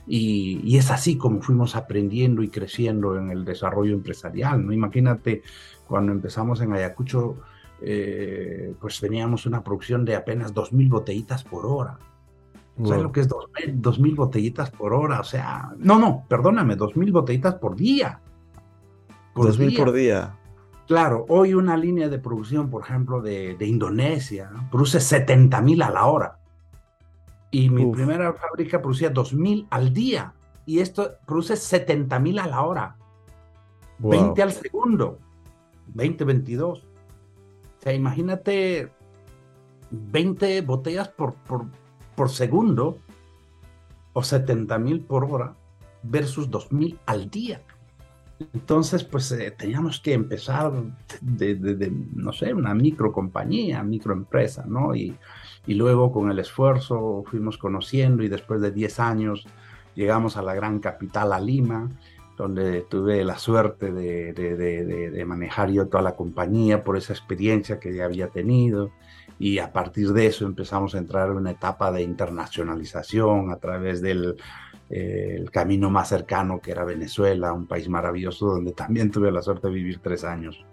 Y, 0.06 0.78
es 0.78 0.92
así 0.92 1.18
como 1.18 1.42
fuimos 1.42 1.76
aprendiendo 1.76 2.44
y 2.44 2.50
creciendo 2.50 3.18
en 3.18 3.32
el 3.32 3.44
desarrollo 3.44 3.92
empresarial. 3.96 4.64
¿no? 4.64 4.72
Imagínate 4.72 5.42
cuando 5.88 6.12
empezamos 6.12 6.62
en 6.62 6.74
Ayacucho, 6.74 7.38
eh, 7.82 8.76
pues 8.80 9.00
teníamos 9.00 9.48
una 9.48 9.64
producción 9.64 10.06
de 10.06 10.16
apenas 10.16 10.54
2.000 10.54 10.90
botellitas 10.90 11.44
por 11.44 11.66
hora. 11.66 11.98
¿Sabes 12.86 13.02
lo 13.02 13.12
que 13.12 13.22
es 13.22 13.28
2.000 13.28 14.16
botellitas 14.16 14.70
por 14.70 14.94
hora? 14.94 15.22
O 15.22 15.24
sea, 15.24 15.72
no, 15.80 15.98
no, 15.98 16.24
perdóname, 16.30 16.78
2.000 16.78 17.12
botellitas 17.12 17.56
por 17.56 17.76
día. 17.76 18.20
por 19.34 19.58
día. 19.58 19.76
por 19.76 19.92
día. 19.92 20.38
Claro, 20.88 21.26
hoy 21.30 21.54
una 21.54 21.78
línea 21.78 22.10
de 22.10 22.20
producción, 22.20 22.70
por 22.70 22.84
ejemplo, 22.84 23.22
de, 23.22 23.56
Indonesia, 23.62 24.52
produce 24.70 25.00
70 25.00 25.62
mil 25.62 25.82
a 25.82 25.90
la 25.90 26.06
hora. 26.06 26.40
Y 27.52 27.70
mi 27.70 27.86
primera 27.86 28.34
fábrica 28.34 28.82
producía 28.82 29.10
2 29.10 29.34
mil 29.34 29.68
al 29.70 29.94
día. 29.94 30.34
Y 30.66 30.80
esto 30.80 31.12
produce 31.26 31.56
70 31.56 32.20
mil 32.20 32.40
a 32.40 32.48
la 32.48 32.64
hora. 32.64 32.98
20 34.00 34.42
al 34.42 34.52
segundo. 34.52 35.20
20, 35.94 36.24
22. 36.24 36.80
O 36.80 36.86
sea, 37.82 37.94
imagínate 37.94 38.92
20 39.92 40.62
botellas 40.62 41.10
por, 41.10 41.36
por, 41.36 41.66
por 42.16 42.30
segundo 42.30 42.98
o 44.14 44.24
70 44.24 44.78
mil 44.80 45.02
por 45.02 45.26
hora 45.26 45.56
versus 46.02 46.50
2 46.50 46.72
mil 46.72 47.00
al 47.06 47.30
día. 47.30 47.62
Entonces, 48.54 49.04
pues 49.04 49.32
eh, 49.32 49.52
teníamos 49.52 50.00
que 50.00 50.14
empezar 50.14 50.72
de, 51.22 51.92
no 52.14 52.34
sé, 52.34 52.54
una 52.54 52.74
microcompañía, 52.74 53.84
microempresa, 53.84 54.66
¿no? 54.66 54.96
Y, 54.96 55.16
y 55.66 55.76
luego 55.76 56.12
con 56.12 56.30
el 56.30 56.40
esfuerzo 56.40 57.24
fuimos 57.26 57.58
conociendo 57.58 58.24
y 58.24 58.28
después 58.28 58.62
de 58.62 58.72
10 58.72 59.00
años 59.00 59.48
llegamos 59.96 60.38
a 60.38 60.42
la 60.42 60.54
gran 60.54 60.80
capital, 60.80 61.34
a 61.34 61.40
Lima, 61.40 61.90
donde 62.38 62.82
tuve 62.82 63.24
la 63.24 63.38
suerte 63.38 63.92
de, 63.92 64.34
de, 64.34 65.26
manejar 65.26 65.70
yo 65.70 65.88
toda 65.88 66.04
la 66.04 66.16
compañía 66.16 66.84
por 66.84 66.98
esa 66.98 67.14
experiencia 67.14 67.80
que 67.80 67.94
ya 67.94 68.06
había 68.06 68.28
tenido. 68.30 68.92
Y 69.40 69.60
a 69.60 69.72
partir 69.72 70.14
de 70.14 70.28
eso 70.28 70.46
empezamos 70.46 70.96
a 70.96 70.98
entrar 70.98 71.30
en 71.30 71.38
una 71.38 71.52
etapa 71.52 71.92
de 71.92 72.02
internacionalización 72.02 73.52
a 73.52 73.58
través 73.58 74.02
del 74.02 74.36
el 74.94 75.50
camino 75.50 75.90
más 75.90 76.10
cercano 76.10 76.62
que 76.62 76.72
era 76.72 76.84
Venezuela, 76.84 77.52
un 77.52 77.66
país 77.66 77.90
maravilloso 77.90 78.46
donde 78.46 78.74
también 78.74 79.10
tuve 79.10 79.32
la 79.32 79.42
suerte 79.42 79.68
de 79.68 79.74
vivir 79.74 80.00
tres 80.00 80.24
años. 80.24 80.64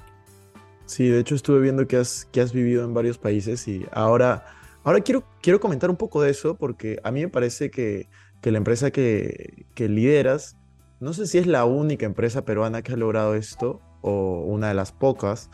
Sí, 0.85 1.09
de 1.09 1.21
hecho 1.21 1.35
estuve 1.35 1.61
viendo 1.61 1.87
que 1.87 1.97
has, 1.97 2.29
que 2.31 2.41
has 2.41 2.53
vivido 2.53 2.85
en 2.85 2.93
varios 2.93 3.17
países 3.17 3.67
y 3.67 3.87
ahora, 3.93 4.45
ahora 4.85 5.01
quiero, 5.01 5.25
quiero 5.41 5.59
comentar 5.59 5.89
un 5.89 5.97
poco 5.97 6.21
de 6.21 6.31
eso 6.31 6.55
porque 6.55 6.99
a 7.03 7.11
mí 7.11 7.23
me 7.23 7.29
parece 7.29 7.71
que, 7.71 8.11
que 8.43 8.51
la 8.51 8.59
empresa 8.59 8.91
que, 8.91 9.65
que 9.75 9.89
lideras, 9.89 10.57
no 10.99 11.15
sé 11.15 11.27
si 11.27 11.39
es 11.39 11.47
la 11.47 11.65
única 11.65 12.05
empresa 12.05 12.45
peruana 12.45 12.83
que 12.83 12.93
ha 12.93 12.97
logrado 12.97 13.35
esto 13.35 13.81
o 14.03 14.43
una 14.45 14.69
de 14.69 14.75
las 14.75 14.93
pocas, 14.93 15.49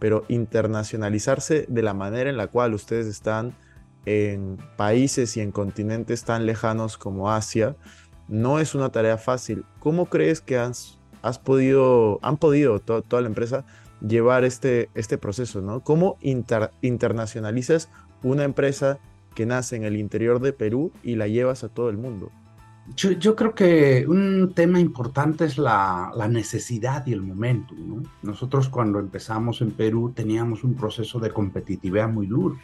pero 0.00 0.24
internacionalizarse 0.28 1.66
de 1.68 1.82
la 1.82 1.94
manera 1.94 2.30
en 2.30 2.36
la 2.36 2.48
cual 2.48 2.74
ustedes 2.74 3.06
están 3.06 3.54
en 4.06 4.56
países 4.76 5.36
y 5.36 5.40
en 5.40 5.52
continentes 5.52 6.24
tan 6.24 6.46
lejanos 6.46 6.96
como 6.96 7.30
Asia, 7.30 7.76
no 8.28 8.60
es 8.60 8.74
una 8.74 8.90
tarea 8.90 9.18
fácil. 9.18 9.64
¿Cómo 9.80 10.06
crees 10.06 10.40
que 10.40 10.58
has, 10.58 10.98
has 11.22 11.38
podido, 11.38 12.18
han 12.22 12.36
podido 12.36 12.78
toda 12.78 13.20
la 13.20 13.28
empresa 13.28 13.64
llevar 14.00 14.44
este, 14.44 14.90
este 14.94 15.18
proceso? 15.18 15.60
¿no? 15.60 15.80
¿Cómo 15.80 16.18
internacionalizas 16.20 17.88
una 18.22 18.44
empresa 18.44 18.98
que 19.34 19.46
nace 19.46 19.76
en 19.76 19.84
el 19.84 19.96
interior 19.96 20.40
de 20.40 20.52
Perú 20.52 20.92
y 21.02 21.16
la 21.16 21.28
llevas 21.28 21.64
a 21.64 21.68
todo 21.68 21.90
el 21.90 21.96
mundo? 21.96 22.30
Yo, 22.96 23.36
creo 23.36 23.54
que 23.54 24.06
un 24.08 24.52
tema 24.54 24.80
importante 24.80 25.44
es 25.44 25.58
la, 25.58 26.10
necesidad 26.30 27.06
y 27.06 27.12
el 27.12 27.22
momento. 27.22 27.74
Nosotros 28.22 28.68
cuando 28.68 28.98
empezamos 28.98 29.60
en 29.60 29.72
Perú 29.72 30.12
teníamos 30.14 30.64
un 30.64 30.74
proceso 30.74 31.20
de 31.20 31.30
competitividad 31.30 32.08
muy 32.08 32.26
duro. 32.26 32.56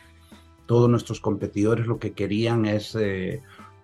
Todos 0.66 0.88
nuestros 0.88 1.21
competidores 1.21 1.87
lo 1.87 1.99
que 1.99 2.12
querían 2.12 2.64
es 2.64 2.97
eh, 2.99 3.42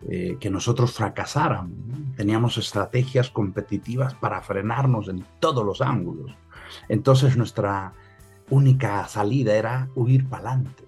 eh, 0.08 0.36
que 0.40 0.50
nosotros 0.50 0.92
fracasáramos. 0.92 1.72
Teníamos 2.16 2.56
estrategias 2.56 3.30
competitivas 3.30 4.14
para 4.14 4.40
frenarnos 4.40 5.08
en 5.08 5.24
todos 5.40 5.64
los 5.64 5.80
ángulos. 5.80 6.34
Entonces 6.88 7.36
nuestra 7.36 7.92
única 8.48 9.06
salida 9.08 9.54
era 9.54 9.88
huir 9.94 10.28
para 10.28 10.52
adelante. 10.52 10.84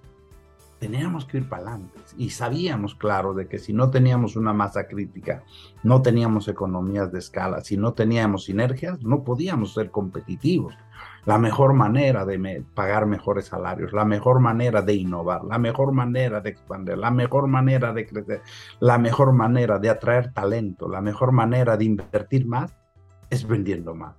Teníamos 0.79 1.27
que 1.27 1.39
ir 1.39 1.49
para 1.49 1.63
adelante. 1.63 2.01
Y 2.17 2.31
sabíamos, 2.31 2.95
claro, 2.95 3.35
de 3.35 3.47
que 3.47 3.59
si 3.59 3.73
no 3.73 3.91
teníamos 3.91 4.35
una 4.35 4.53
masa 4.53 4.89
crítica, 4.89 5.45
no 5.83 6.03
teníamos 6.03 6.49
economías 6.49 7.13
de 7.13 7.21
escala, 7.21 7.61
si 7.63 7.77
no 7.77 7.93
teníamos 7.93 8.45
sinergias, 8.45 9.03
no 9.03 9.23
podíamos 9.23 9.75
ser 9.75 9.91
competitivos 9.91 10.75
la 11.25 11.39
mejor 11.39 11.73
manera 11.73 12.25
de 12.25 12.65
pagar 12.75 13.07
mejores 13.07 13.47
salarios, 13.47 13.93
la 13.93 14.05
mejor 14.05 14.41
manera 14.41 14.83
de 14.83 14.95
innovar, 14.95 15.45
la 15.45 15.59
mejor 15.59 15.93
manera 15.93 16.41
de 16.41 16.51
expandir, 16.51 16.99
la 16.99 17.11
mejor 17.11 17.47
manera 17.47 17.93
de 17.93 18.07
crecer, 18.07 18.43
la 18.81 18.99
mejor 18.99 19.33
manera 19.33 19.79
de 19.79 19.91
atraer 19.91 20.33
talento, 20.33 20.89
la 20.89 21.01
mejor 21.01 21.33
manera 21.33 21.77
de 21.77 21.85
invertir 21.85 22.47
más 22.47 22.75
es 23.31 23.47
vendiendo 23.47 23.95
más. 23.95 24.17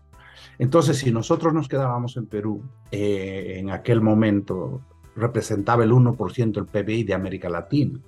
Entonces, 0.60 0.98
si 0.98 1.12
nosotros 1.12 1.54
nos 1.54 1.68
quedábamos 1.68 2.16
en 2.16 2.28
Perú, 2.28 2.64
eh, 2.92 3.56
en 3.58 3.70
aquel 3.70 4.02
momento 4.02 4.82
representaba 5.16 5.84
el 5.84 5.92
1% 5.92 6.54
del 6.54 6.66
PBI 6.66 7.04
de 7.04 7.14
América 7.14 7.50
Latina. 7.50 8.00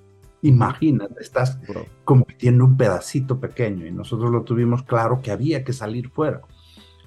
Imagínate, 0.42 1.22
estás 1.22 1.60
compitiendo 2.04 2.66
un 2.66 2.78
pedacito 2.78 3.40
pequeño 3.40 3.86
y 3.86 3.92
nosotros 3.92 4.32
lo 4.32 4.44
tuvimos 4.44 4.84
claro 4.84 5.22
que 5.22 5.32
había 5.32 5.64
que 5.64 5.74
salir 5.74 6.10
fuera 6.10 6.42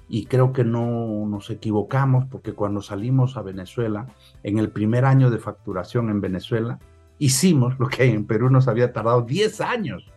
y 0.09 0.25
creo 0.25 0.51
que 0.51 0.63
no 0.63 1.27
nos 1.27 1.51
equivocamos 1.51 2.25
porque 2.25 2.53
cuando 2.53 2.81
salimos 2.81 3.37
a 3.37 3.43
Venezuela, 3.43 4.07
en 4.41 4.57
el 4.57 4.71
primer 4.71 5.05
año 5.05 5.29
de 5.29 5.37
facturación 5.37 6.09
en 6.09 6.19
Venezuela, 6.19 6.79
hicimos 7.19 7.77
lo 7.77 7.87
que 7.87 8.05
en 8.05 8.25
Perú 8.25 8.49
nos 8.49 8.67
había 8.67 8.91
tardado 8.91 9.21
10 9.21 9.61
años. 9.61 10.11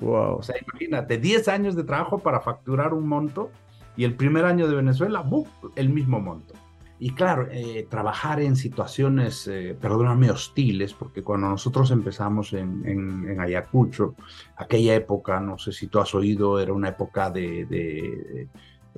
Wow. 0.00 0.38
O 0.38 0.42
sea, 0.42 0.56
imagínate, 0.60 1.18
10 1.18 1.46
años 1.46 1.76
de 1.76 1.84
trabajo 1.84 2.18
para 2.18 2.40
facturar 2.40 2.92
un 2.92 3.06
monto 3.08 3.50
y 3.96 4.02
el 4.02 4.16
primer 4.16 4.44
año 4.44 4.66
de 4.68 4.74
Venezuela, 4.74 5.20
¡buf! 5.20 5.48
el 5.76 5.90
mismo 5.90 6.20
monto. 6.20 6.54
Y 6.98 7.10
claro, 7.10 7.46
eh, 7.50 7.86
trabajar 7.88 8.40
en 8.40 8.56
situaciones, 8.56 9.46
eh, 9.46 9.76
perdóname, 9.80 10.30
hostiles, 10.30 10.92
porque 10.92 11.22
cuando 11.22 11.48
nosotros 11.48 11.90
empezamos 11.90 12.52
en, 12.52 12.82
en, 12.86 13.38
Ayacucho, 13.38 14.14
aquella 14.56 14.94
época, 14.94 15.38
no 15.40 15.58
sé 15.58 15.72
si 15.72 15.88
tú 15.88 16.00
has 16.00 16.14
oído, 16.14 16.58
era 16.58 16.72
una 16.72 16.88
época 16.88 17.30
de 17.30 18.48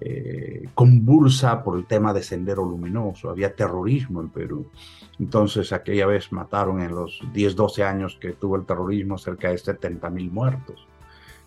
eh, 0.01 0.69
convulsa 0.75 1.63
por 1.65 1.77
el 1.77 1.87
tema 1.87 2.13
de 2.13 2.23
Sendero 2.23 2.65
Luminoso, 2.65 3.31
había 3.31 3.55
terrorismo 3.55 4.21
en 4.21 4.29
Perú. 4.29 4.71
Entonces 5.19 5.73
aquella 5.73 6.07
vez 6.07 6.33
mataron 6.33 6.81
en 6.81 6.95
los 6.95 7.21
10, 7.33 7.57
12 7.57 7.85
años 7.85 8.19
que 8.21 8.33
tuvo 8.33 8.57
el 8.57 8.65
terrorismo 8.65 9.19
cerca 9.19 9.51
de 9.51 9.59
70 9.59 10.09
mil 10.11 10.31
muertos, 10.31 10.87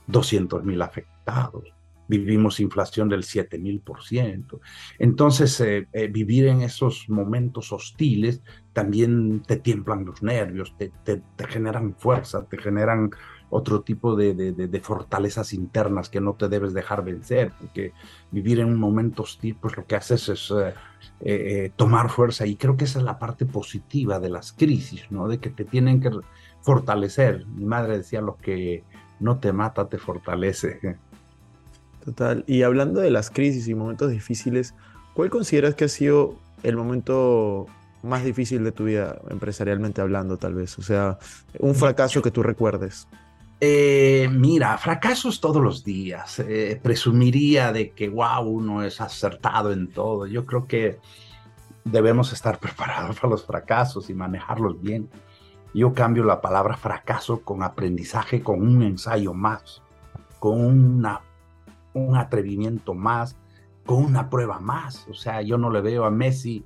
200 0.07 0.63
mil 0.63 0.81
afectados. 0.81 1.73
Vivimos 2.19 2.59
inflación 2.59 3.07
del 3.07 3.23
7 3.23 3.57
mil 3.57 3.79
por 3.79 4.03
ciento. 4.03 4.59
Entonces, 4.99 5.59
eh, 5.61 5.87
eh, 5.93 6.07
vivir 6.07 6.47
en 6.47 6.61
esos 6.61 7.07
momentos 7.07 7.71
hostiles 7.71 8.41
también 8.73 9.41
te 9.43 9.55
tiemblan 9.57 10.05
los 10.05 10.21
nervios, 10.21 10.75
te, 10.77 10.91
te, 11.03 11.21
generan 11.47 11.95
fuerza, 11.97 12.45
te 12.45 12.57
generan 12.57 13.11
otro 13.49 13.81
tipo 13.81 14.15
de, 14.15 14.81
fortalezas 14.81 15.53
internas 15.53 16.09
que 16.09 16.21
no 16.21 16.33
te 16.33 16.47
debes 16.47 16.73
dejar 16.73 17.03
vencer, 17.03 17.51
porque 17.59 17.93
vivir 18.31 18.59
en 18.61 18.67
un 18.67 18.79
momento 18.79 19.23
hostil, 19.23 19.57
pues 19.59 19.75
lo 19.75 19.85
que 19.85 19.95
haces 19.95 20.29
es 20.29 20.51
eh, 20.51 20.73
eh, 21.19 21.71
tomar 21.75 22.09
fuerza 22.09 22.45
y 22.45 22.55
creo 22.55 22.77
que 22.77 22.85
esa 22.85 22.99
es 22.99 23.05
la 23.05 23.19
parte 23.19 23.45
positiva 23.45 24.19
de 24.19 24.29
las 24.29 24.53
crisis, 24.53 25.11
¿no? 25.11 25.27
De 25.27 25.39
que 25.39 25.49
te 25.49 25.65
tienen 25.65 25.99
que 25.99 26.11
fortalecer. 26.61 27.45
Mi 27.47 27.65
madre 27.65 27.97
decía, 27.97 28.21
lo 28.21 28.37
que 28.37 28.85
no 29.19 29.37
te 29.39 29.51
mata, 29.51 29.89
te 29.89 29.97
fortalece. 29.97 30.79
Total. 32.03 32.43
Y 32.47 32.63
hablando 32.63 32.99
de 32.99 33.11
las 33.11 33.29
crisis 33.29 33.67
y 33.67 33.75
momentos 33.75 34.09
difíciles, 34.11 34.73
¿cuál 35.13 35.29
consideras 35.29 35.75
que 35.75 35.85
ha 35.85 35.89
sido 35.89 36.35
el 36.63 36.75
momento 36.75 37.67
más 38.03 38.23
difícil 38.23 38.63
de 38.63 38.71
tu 38.71 38.85
vida 38.85 39.19
empresarialmente 39.29 40.01
hablando, 40.01 40.37
tal 40.37 40.55
vez? 40.55 40.77
O 40.79 40.81
sea, 40.81 41.19
un 41.59 41.75
fracaso 41.75 42.21
que 42.21 42.31
tú 42.31 42.41
recuerdes. 42.41 43.07
Eh, 43.63 44.27
mira, 44.31 44.75
fracasos 44.79 45.39
todos 45.39 45.61
los 45.61 45.83
días. 45.83 46.39
Eh, 46.39 46.79
presumiría 46.81 47.71
de 47.71 47.91
que, 47.91 48.09
wow, 48.09 48.41
uno 48.41 48.81
es 48.81 48.99
acertado 48.99 49.71
en 49.71 49.87
todo. 49.91 50.25
Yo 50.25 50.47
creo 50.47 50.65
que 50.65 50.97
debemos 51.83 52.33
estar 52.33 52.59
preparados 52.59 53.19
para 53.19 53.29
los 53.29 53.45
fracasos 53.45 54.09
y 54.09 54.15
manejarlos 54.15 54.81
bien. 54.81 55.09
Yo 55.75 55.93
cambio 55.93 56.23
la 56.23 56.41
palabra 56.41 56.75
fracaso 56.75 57.41
con 57.41 57.61
aprendizaje, 57.61 58.41
con 58.41 58.61
un 58.61 58.81
ensayo 58.81 59.33
más, 59.35 59.83
con 60.39 60.59
una, 60.59 61.21
un 61.93 62.15
atrevimiento 62.15 62.93
más, 62.93 63.37
con 63.85 64.03
una 64.03 64.29
prueba 64.29 64.59
más. 64.59 65.07
O 65.09 65.13
sea, 65.13 65.41
yo 65.41 65.57
no 65.57 65.69
le 65.69 65.81
veo 65.81 66.05
a 66.05 66.11
Messi 66.11 66.63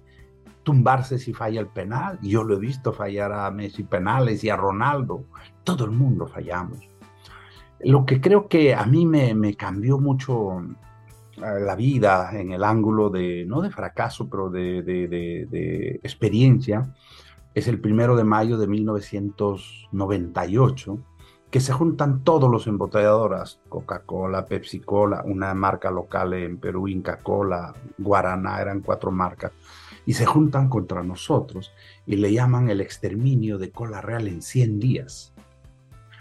tumbarse 0.63 1.17
si 1.17 1.33
falla 1.33 1.61
el 1.61 1.67
penal. 1.67 2.19
Yo 2.21 2.43
lo 2.43 2.55
he 2.55 2.59
visto 2.59 2.91
fallar 2.91 3.31
a 3.31 3.49
Messi 3.51 3.83
penales 3.83 4.43
y 4.43 4.49
a 4.49 4.57
Ronaldo. 4.57 5.23
Todo 5.63 5.85
el 5.85 5.91
mundo 5.91 6.27
fallamos. 6.27 6.79
Lo 7.79 8.05
que 8.05 8.19
creo 8.19 8.49
que 8.49 8.73
a 8.73 8.85
mí 8.85 9.05
me, 9.05 9.55
cambió 9.55 9.99
mucho 9.99 10.61
eh, 11.37 11.59
la 11.61 11.75
vida 11.75 12.31
en 12.33 12.51
el 12.51 12.63
ángulo 12.63 13.09
de, 13.09 13.45
no 13.45 13.61
de 13.61 13.69
fracaso, 13.69 14.29
pero 14.29 14.49
de, 14.49 14.81
de, 14.81 15.99
experiencia, 16.03 16.93
es 17.53 17.67
el 17.67 17.79
primero 17.79 18.15
de 18.15 18.23
mayo 18.23 18.57
de 18.57 18.65
1998, 18.67 20.97
que 21.55 21.61
se 21.61 21.71
juntan 21.71 22.21
todos 22.25 22.51
los 22.51 22.67
embotelladoras, 22.67 23.61
Coca-Cola, 23.69 24.45
Pepsi-Cola, 24.45 25.23
una 25.25 25.53
marca 25.53 25.89
local 25.89 26.33
en 26.33 26.57
Perú, 26.57 26.89
Inca-Cola, 26.89 27.73
Guaraná, 27.97 28.59
eran 28.59 28.81
cuatro 28.81 29.09
marcas, 29.09 29.53
y 30.05 30.15
se 30.15 30.25
juntan 30.25 30.67
contra 30.67 31.01
nosotros 31.01 31.71
y 32.05 32.17
le 32.17 32.33
llaman 32.33 32.69
el 32.69 32.81
exterminio 32.81 33.57
de 33.57 33.71
cola 33.71 34.01
real 34.01 34.27
en 34.27 34.41
100 34.41 34.79
días. 34.81 35.33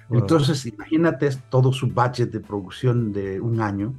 Entonces, 0.08 0.66
imagínate 0.66 1.28
todo 1.50 1.72
su 1.72 1.88
budget 1.88 2.30
de 2.30 2.38
producción 2.38 3.12
de 3.12 3.40
un 3.40 3.60
año, 3.60 3.92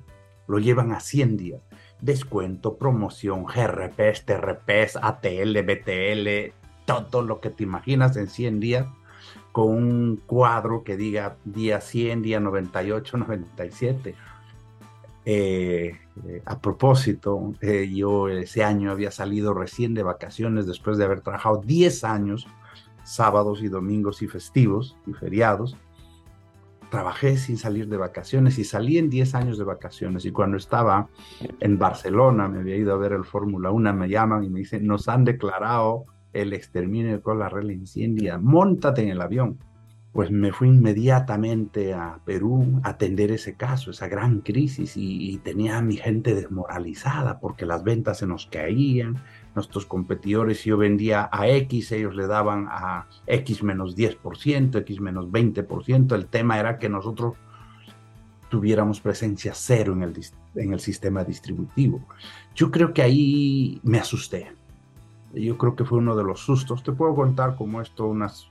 lo 0.48 0.58
llevan 0.60 0.94
a 0.94 1.01
100 1.01 1.36
días. 1.36 1.62
Descuento, 2.00 2.77
promoción, 2.77 3.44
GRPs, 3.44 4.24
TRPs, 4.24 4.98
ATL, 5.01 5.63
BTL, 5.63 6.54
todo 6.86 7.24
lo 7.24 7.42
que 7.42 7.50
te 7.50 7.63
imaginas 7.63 8.15
en 8.15 8.30
100 8.30 8.62
días, 8.62 8.88
con 9.56 9.70
un 9.70 10.18
cuadro 10.26 10.84
que 10.84 10.98
diga 10.98 11.38
día 11.46 11.80
100, 11.80 12.22
día 12.22 12.42
98, 12.42 13.18
97. 13.20 14.14
Eh, 15.24 15.98
eh, 16.28 16.42
a 16.46 16.60
propósito, 16.60 17.54
eh, 17.62 17.90
yo 17.90 18.28
ese 18.28 18.66
año 18.66 18.92
había 18.92 19.12
salido 19.12 19.54
recién 19.54 19.94
de 19.94 20.04
vacaciones 20.04 20.68
después 20.68 20.98
de 20.98 21.06
haber 21.06 21.22
trabajado 21.22 21.62
10 21.66 22.04
años, 22.04 22.48
sábados 23.06 23.64
y 23.64 23.70
domingos 23.70 24.22
y 24.22 24.28
festivos 24.28 24.98
y 25.08 25.14
feriados, 25.14 25.78
trabajé 26.90 27.38
sin 27.38 27.58
salir 27.58 27.88
de 27.88 27.96
vacaciones 27.96 28.60
y 28.60 28.66
salí 28.66 28.98
en 28.98 29.10
10 29.10 29.36
años 29.36 29.58
de 29.58 29.64
vacaciones. 29.64 30.26
Y 30.26 30.32
cuando 30.32 30.58
estaba 30.58 31.08
en 31.62 31.80
Barcelona, 31.80 32.50
me 32.50 32.60
había 32.60 32.76
ido 32.76 32.94
a 32.94 32.98
ver 32.98 33.14
el 33.14 33.24
Fórmula 33.24 33.72
1, 33.72 33.94
me 33.94 34.10
llaman 34.10 34.44
y 34.44 34.50
me 34.50 34.60
dicen, 34.60 34.86
nos 34.86 35.08
han 35.08 35.24
declarado 35.24 36.08
el 36.36 36.54
exterminio 36.54 37.18
de 37.18 37.36
la 37.36 37.50
red 37.50 37.70
incendia, 37.70 38.38
montate 38.38 39.01
en 39.01 39.10
el 39.10 39.22
avión. 39.22 39.58
Pues 40.12 40.32
me 40.32 40.54
fui 40.54 40.70
inmediatamente 40.70 41.94
a 41.94 42.20
Perú 42.24 42.80
a 42.84 42.89
atender 42.89 43.32
ese 43.32 43.56
caso, 43.56 43.92
esa 43.92 44.08
gran 44.08 44.39
crisis, 44.39 44.96
y, 44.96 45.30
y 45.30 45.38
tenía 45.39 45.77
a 45.77 45.82
mi 45.82 45.98
gente 45.98 46.34
desmoralizada 46.36 47.39
porque 47.39 47.65
las 47.65 47.84
ventas 47.84 48.20
se 48.20 48.27
nos 48.27 48.46
caían, 48.46 49.22
nuestros 49.56 49.86
competidores, 49.86 50.60
si 50.60 50.70
yo 50.70 50.77
vendía 50.77 51.30
a 51.32 51.48
X, 51.48 51.92
ellos 51.94 52.15
le 52.15 52.27
daban 52.27 52.68
a 52.70 53.08
X 53.25 53.63
menos 53.63 53.96
10%, 53.96 54.77
X 54.80 55.00
menos 55.00 55.27
20%. 55.27 56.15
El 56.15 56.27
tema 56.27 56.60
era 56.60 56.77
que 56.77 56.89
nosotros 56.89 57.36
tuviéramos 58.50 59.01
presencia 59.01 59.54
cero 59.54 59.94
en 59.94 60.04
el, 60.04 60.13
en 60.56 60.74
el 60.74 60.80
sistema 60.80 61.24
distributivo. 61.24 62.06
Yo 62.54 62.72
creo 62.72 62.94
que 62.94 63.01
ahí 63.01 63.80
me 63.84 63.98
asusté. 63.98 64.51
Yo 65.36 65.58
creo 65.58 65.75
que 65.75 65.86
fue 65.86 66.00
uno 66.00 66.15
de 66.15 66.24
los 66.24 66.39
sustos. 66.39 66.84
Te 66.84 66.92
puedo 66.92 67.13
contar 67.13 67.56
como 67.56 67.82
esto 67.82 68.08
unas 68.08 68.48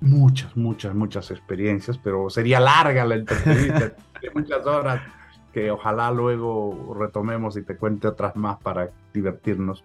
muchas, 0.00 0.56
muchas, 0.56 0.94
muchas 0.94 1.30
experiencias, 1.30 1.98
pero 1.98 2.30
sería 2.30 2.60
larga 2.60 3.04
la 3.04 3.16
entrevista, 3.16 3.94
muchas 4.34 4.66
horas 4.66 5.02
que 5.52 5.70
ojalá 5.70 6.10
luego 6.10 6.94
retomemos 6.98 7.56
y 7.56 7.62
te 7.62 7.76
cuente 7.76 8.06
otras 8.08 8.36
más 8.36 8.58
para 8.58 8.90
divertirnos. 9.12 9.84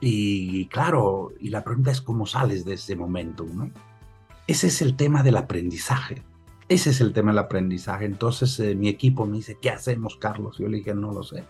Y 0.00 0.66
claro, 0.66 1.32
y 1.40 1.48
la 1.48 1.64
pregunta 1.64 1.90
es 1.90 2.00
cómo 2.00 2.26
sales 2.26 2.64
de 2.64 2.74
ese 2.74 2.96
momento, 2.96 3.46
¿no? 3.50 3.70
Ese 4.46 4.66
es 4.66 4.82
el 4.82 4.96
tema 4.96 5.22
del 5.22 5.36
aprendizaje. 5.36 6.22
Ese 6.68 6.90
es 6.90 7.00
el 7.00 7.12
tema 7.12 7.30
del 7.30 7.38
aprendizaje. 7.38 8.04
Entonces 8.04 8.58
eh, 8.60 8.74
mi 8.74 8.88
equipo 8.88 9.24
me 9.24 9.36
dice, 9.36 9.56
¿qué 9.60 9.70
hacemos, 9.70 10.16
Carlos? 10.16 10.58
Yo 10.58 10.68
le 10.68 10.78
dije, 10.78 10.94
no 10.94 11.12
lo 11.12 11.22
sé. 11.22 11.44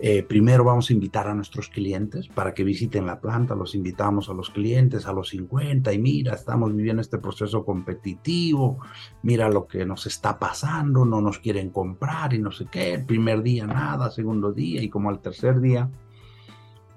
Eh, 0.00 0.22
primero 0.22 0.62
vamos 0.62 0.90
a 0.90 0.92
invitar 0.92 1.26
a 1.26 1.34
nuestros 1.34 1.68
clientes 1.68 2.28
para 2.28 2.54
que 2.54 2.62
visiten 2.62 3.04
la 3.04 3.20
planta, 3.20 3.56
los 3.56 3.74
invitamos 3.74 4.28
a 4.28 4.32
los 4.32 4.50
clientes 4.50 5.06
a 5.06 5.12
los 5.12 5.30
50 5.30 5.92
y 5.92 5.98
mira, 5.98 6.34
estamos 6.34 6.72
viviendo 6.74 7.02
este 7.02 7.18
proceso 7.18 7.64
competitivo, 7.64 8.78
mira 9.22 9.48
lo 9.48 9.66
que 9.66 9.84
nos 9.84 10.06
está 10.06 10.38
pasando, 10.38 11.04
no 11.04 11.20
nos 11.20 11.40
quieren 11.40 11.70
comprar 11.70 12.32
y 12.32 12.38
no 12.38 12.52
sé 12.52 12.66
qué, 12.70 13.00
primer 13.04 13.42
día 13.42 13.66
nada, 13.66 14.10
segundo 14.10 14.52
día 14.52 14.80
y 14.82 14.88
como 14.88 15.10
al 15.10 15.20
tercer 15.20 15.60
día 15.60 15.90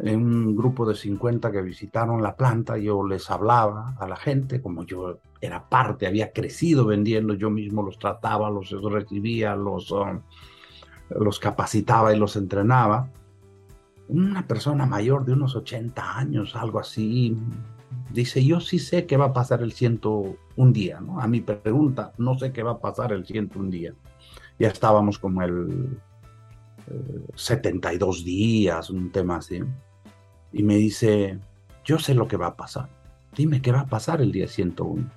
en 0.03 0.23
un 0.23 0.55
grupo 0.55 0.85
de 0.85 0.95
50 0.95 1.51
que 1.51 1.61
visitaron 1.61 2.21
la 2.21 2.35
planta, 2.35 2.77
yo 2.77 3.05
les 3.05 3.29
hablaba 3.29 3.95
a 3.99 4.07
la 4.07 4.15
gente, 4.15 4.61
como 4.61 4.83
yo 4.83 5.19
era 5.39 5.69
parte, 5.69 6.07
había 6.07 6.31
crecido 6.31 6.85
vendiendo, 6.85 7.33
yo 7.33 7.49
mismo 7.49 7.83
los 7.83 7.99
trataba, 7.99 8.49
los 8.49 8.71
recibía, 8.91 9.55
los, 9.55 9.91
um, 9.91 10.21
los 11.19 11.39
capacitaba 11.39 12.13
y 12.13 12.19
los 12.19 12.35
entrenaba. 12.35 13.09
Una 14.07 14.47
persona 14.47 14.85
mayor 14.85 15.25
de 15.25 15.33
unos 15.33 15.55
80 15.55 16.17
años, 16.17 16.55
algo 16.55 16.79
así, 16.79 17.35
dice, 18.11 18.43
yo 18.43 18.59
sí 18.59 18.79
sé 18.79 19.05
qué 19.05 19.17
va 19.17 19.25
a 19.25 19.33
pasar 19.33 19.61
el 19.61 19.71
101 19.71 20.71
día. 20.71 20.99
A 21.19 21.27
mi 21.27 21.41
pregunta, 21.41 22.11
no 22.17 22.37
sé 22.37 22.51
qué 22.51 22.63
va 22.63 22.71
a 22.71 22.79
pasar 22.79 23.13
el 23.13 23.25
101 23.25 23.69
día. 23.69 23.93
Ya 24.59 24.67
estábamos 24.67 25.17
como 25.17 25.41
el 25.41 25.97
72 27.35 28.19
eh, 28.19 28.23
días, 28.23 28.89
un 28.89 29.11
tema 29.11 29.37
así 29.37 29.61
y 30.53 30.63
me 30.63 30.75
dice, 30.75 31.39
yo 31.85 31.99
sé 31.99 32.13
lo 32.13 32.27
que 32.27 32.37
va 32.37 32.47
a 32.47 32.57
pasar. 32.57 32.89
Dime 33.35 33.61
qué 33.61 33.71
va 33.71 33.81
a 33.81 33.87
pasar 33.87 34.21
el 34.21 34.31
día 34.31 34.47
101. 34.47 35.09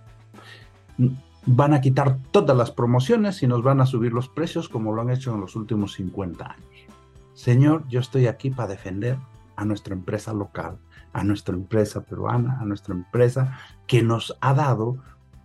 Van 1.46 1.74
a 1.74 1.80
quitar 1.80 2.18
todas 2.30 2.56
las 2.56 2.70
promociones 2.70 3.42
y 3.42 3.46
nos 3.46 3.62
van 3.62 3.80
a 3.80 3.86
subir 3.86 4.12
los 4.12 4.28
precios 4.28 4.68
como 4.68 4.92
lo 4.92 5.02
han 5.02 5.10
hecho 5.10 5.34
en 5.34 5.40
los 5.40 5.56
últimos 5.56 5.92
50 5.94 6.44
años. 6.44 6.86
Señor, 7.34 7.86
yo 7.88 8.00
estoy 8.00 8.26
aquí 8.26 8.50
para 8.50 8.68
defender 8.68 9.18
a 9.56 9.64
nuestra 9.64 9.94
empresa 9.94 10.32
local, 10.32 10.78
a 11.12 11.22
nuestra 11.22 11.54
empresa 11.54 12.02
peruana, 12.02 12.58
a 12.60 12.64
nuestra 12.64 12.94
empresa 12.94 13.58
que 13.86 14.02
nos 14.02 14.36
ha 14.40 14.54
dado 14.54 14.96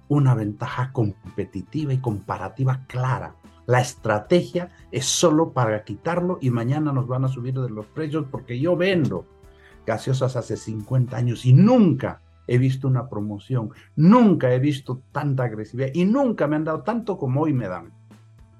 una 0.07 0.35
ventaja 0.35 0.91
competitiva 0.93 1.93
y 1.93 1.99
comparativa 1.99 2.85
clara. 2.87 3.35
La 3.65 3.81
estrategia 3.81 4.71
es 4.91 5.05
solo 5.05 5.51
para 5.51 5.83
quitarlo 5.83 6.39
y 6.41 6.49
mañana 6.49 6.91
nos 6.91 7.07
van 7.07 7.25
a 7.25 7.27
subir 7.27 7.53
de 7.53 7.69
los 7.69 7.85
precios 7.87 8.25
porque 8.31 8.59
yo 8.59 8.75
vendo 8.75 9.25
gaseosas 9.85 10.35
hace 10.35 10.57
50 10.57 11.15
años 11.15 11.45
y 11.45 11.53
nunca 11.53 12.21
he 12.49 12.57
visto 12.57 12.87
una 12.87 13.07
promoción, 13.07 13.69
nunca 13.95 14.53
he 14.53 14.59
visto 14.59 15.01
tanta 15.11 15.43
agresividad 15.43 15.89
y 15.93 16.05
nunca 16.05 16.47
me 16.47 16.55
han 16.55 16.63
dado 16.63 16.81
tanto 16.81 17.17
como 17.17 17.41
hoy 17.41 17.53
me 17.53 17.67
dan. 17.67 17.91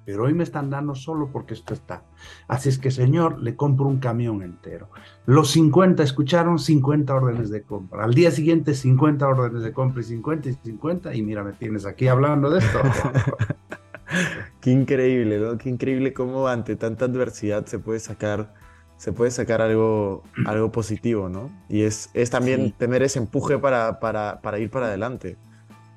Pero 0.06 0.24
hoy 0.24 0.34
me 0.34 0.42
están 0.42 0.70
dando 0.70 0.94
solo 0.94 1.30
porque 1.30 1.54
esto 1.54 1.74
está. 1.74 2.02
Así 2.48 2.68
es 2.68 2.78
que, 2.78 2.90
señor, 2.90 3.40
le 3.42 3.54
compro 3.54 3.86
un 3.86 3.98
camión 3.98 4.42
entero. 4.42 4.88
Los 5.26 5.50
50 5.50 6.02
escucharon 6.02 6.58
50 6.58 7.14
órdenes 7.14 7.50
de 7.50 7.62
compra. 7.62 8.04
Al 8.04 8.14
día 8.14 8.30
siguiente 8.30 8.74
50 8.74 9.28
órdenes 9.28 9.62
de 9.62 9.72
compra 9.72 10.00
y 10.00 10.04
50 10.04 10.48
y 10.48 10.54
50 10.54 11.14
y 11.14 11.22
mira, 11.22 11.44
me 11.44 11.52
tienes 11.52 11.86
aquí 11.86 12.08
hablando 12.08 12.50
de 12.50 12.58
esto. 12.60 12.80
Qué 14.60 14.70
increíble, 14.70 15.38
¿no? 15.38 15.58
Qué 15.58 15.68
increíble 15.68 16.12
cómo 16.12 16.48
ante 16.48 16.76
tanta 16.76 17.04
adversidad 17.04 17.66
se 17.66 17.78
puede 17.78 18.00
sacar 18.00 18.54
se 19.00 19.14
puede 19.14 19.30
sacar 19.30 19.62
algo, 19.62 20.22
algo 20.44 20.70
positivo, 20.70 21.30
¿no? 21.30 21.48
Y 21.70 21.84
es, 21.84 22.10
es 22.12 22.28
también 22.28 22.72
tener 22.72 23.02
ese 23.02 23.18
empuje 23.18 23.56
para, 23.56 23.98
para, 23.98 24.42
para, 24.42 24.58
ir 24.58 24.68
para 24.68 24.88
adelante. 24.88 25.38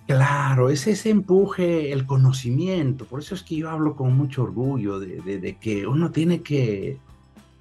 Claro, 0.07 0.69
es 0.69 0.87
ese 0.87 1.09
empuje, 1.09 1.91
el 1.91 2.05
conocimiento. 2.05 3.03
Por 3.03 3.19
eso 3.19 3.35
es 3.35 3.43
que 3.43 3.57
yo 3.57 3.69
hablo 3.69 3.97
con 3.97 4.15
mucho 4.15 4.43
orgullo 4.43 5.01
de, 5.01 5.19
de, 5.19 5.57
que 5.57 5.85
uno 5.85 6.11
tiene 6.11 6.43
que 6.43 6.97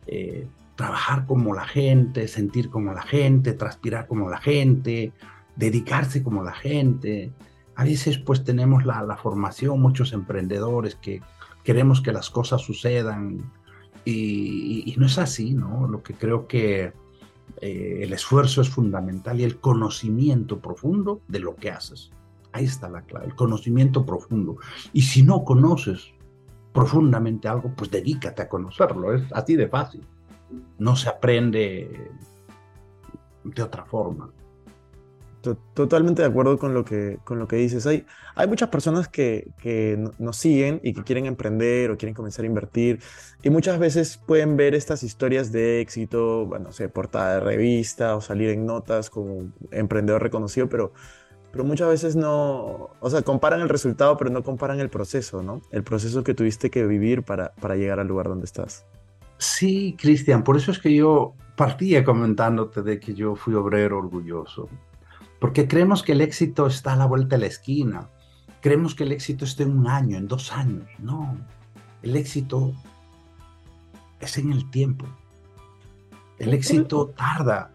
eh, 0.06 0.46
trabajar 0.76 1.26
como 1.26 1.56
la 1.56 1.66
gente, 1.66 2.28
sentir 2.28 2.70
como 2.70 2.92
la 2.92 3.02
gente, 3.02 3.52
transpirar 3.52 4.06
como 4.06 4.30
la 4.30 4.38
gente, 4.38 5.12
dedicarse 5.56 6.22
como 6.22 6.44
la 6.44 6.54
gente. 6.54 7.32
A 7.74 7.82
veces 7.82 8.16
pues 8.16 8.44
tenemos 8.44 8.86
la, 8.86 9.02
la 9.02 9.16
formación, 9.16 9.80
muchos 9.80 10.12
emprendedores 10.12 10.94
que 10.94 11.20
queremos 11.64 12.00
que 12.00 12.12
las 12.12 12.30
cosas 12.30 12.62
sucedan 12.62 13.40
y, 14.04 14.94
no 14.98 15.06
es 15.06 15.18
así, 15.18 15.54
¿no? 15.54 15.86
Lo 15.86 16.02
que 16.02 16.14
creo 16.14 16.46
que 16.46 16.92
eh, 17.60 18.00
el 18.02 18.12
esfuerzo 18.12 18.60
es 18.60 18.68
fundamental 18.68 19.40
y 19.40 19.44
el 19.44 19.58
conocimiento 19.58 20.60
profundo 20.60 21.20
de 21.28 21.38
lo 21.40 21.54
que 21.54 21.70
haces. 21.70 22.10
Ahí 22.52 22.64
está 22.64 22.88
la 22.88 23.02
clave, 23.02 23.26
el 23.26 23.34
conocimiento 23.34 24.04
profundo. 24.04 24.56
Y 24.92 25.02
si 25.02 25.22
no 25.22 25.44
conoces 25.44 26.12
profundamente 26.72 27.48
algo, 27.48 27.72
pues 27.74 27.90
dedícate 27.90 28.42
a 28.42 28.48
conocerlo, 28.48 29.14
es 29.14 29.22
así 29.32 29.56
de 29.56 29.68
fácil. 29.68 30.06
No 30.78 30.96
se 30.96 31.08
aprende 31.08 32.10
de 33.44 33.62
otra 33.62 33.84
forma. 33.84 34.30
Totalmente 35.42 36.22
de 36.22 36.28
acuerdo 36.28 36.56
con 36.56 36.72
lo 36.72 36.84
que, 36.84 37.18
con 37.24 37.40
lo 37.40 37.48
que 37.48 37.56
dices. 37.56 37.84
Hay, 37.86 38.06
hay 38.36 38.46
muchas 38.46 38.68
personas 38.68 39.08
que, 39.08 39.48
que 39.60 39.98
nos 40.18 40.36
siguen 40.36 40.80
y 40.84 40.94
que 40.94 41.02
quieren 41.02 41.26
emprender 41.26 41.90
o 41.90 41.96
quieren 41.96 42.14
comenzar 42.14 42.44
a 42.44 42.46
invertir 42.46 43.00
y 43.42 43.50
muchas 43.50 43.80
veces 43.80 44.18
pueden 44.24 44.56
ver 44.56 44.76
estas 44.76 45.02
historias 45.02 45.50
de 45.50 45.80
éxito, 45.80 46.46
bueno, 46.46 46.70
sé, 46.70 46.88
portada 46.88 47.34
de 47.34 47.40
revista 47.40 48.14
o 48.14 48.20
salir 48.20 48.50
en 48.50 48.66
notas 48.66 49.10
como 49.10 49.52
emprendedor 49.72 50.22
reconocido, 50.22 50.68
pero, 50.68 50.92
pero 51.50 51.64
muchas 51.64 51.88
veces 51.88 52.14
no, 52.14 52.90
o 53.00 53.10
sea, 53.10 53.22
comparan 53.22 53.60
el 53.60 53.68
resultado, 53.68 54.16
pero 54.16 54.30
no 54.30 54.44
comparan 54.44 54.78
el 54.78 54.90
proceso, 54.90 55.42
¿no? 55.42 55.60
El 55.72 55.82
proceso 55.82 56.22
que 56.22 56.34
tuviste 56.34 56.70
que 56.70 56.86
vivir 56.86 57.24
para, 57.24 57.52
para 57.54 57.74
llegar 57.74 57.98
al 57.98 58.06
lugar 58.06 58.28
donde 58.28 58.44
estás. 58.44 58.86
Sí, 59.38 59.96
Cristian, 60.00 60.44
por 60.44 60.56
eso 60.56 60.70
es 60.70 60.78
que 60.78 60.94
yo 60.94 61.34
partía 61.56 62.04
comentándote 62.04 62.82
de 62.82 63.00
que 63.00 63.12
yo 63.12 63.34
fui 63.34 63.54
obrero 63.54 63.98
orgulloso 63.98 64.68
porque 65.42 65.66
creemos 65.66 66.04
que 66.04 66.12
el 66.12 66.20
éxito 66.20 66.68
está 66.68 66.92
a 66.92 66.96
la 66.96 67.06
vuelta 67.06 67.34
de 67.34 67.40
la 67.40 67.46
esquina. 67.48 68.08
creemos 68.60 68.94
que 68.94 69.02
el 69.02 69.10
éxito 69.10 69.44
está 69.44 69.64
en 69.64 69.76
un 69.76 69.88
año, 69.88 70.16
en 70.16 70.28
dos 70.28 70.52
años. 70.52 70.88
No, 71.00 71.36
el 72.00 72.14
éxito 72.14 72.72
es 74.20 74.38
en 74.38 74.52
el 74.52 74.70
tiempo. 74.70 75.04
El 76.38 76.54
éxito 76.54 77.08
tarda. 77.08 77.72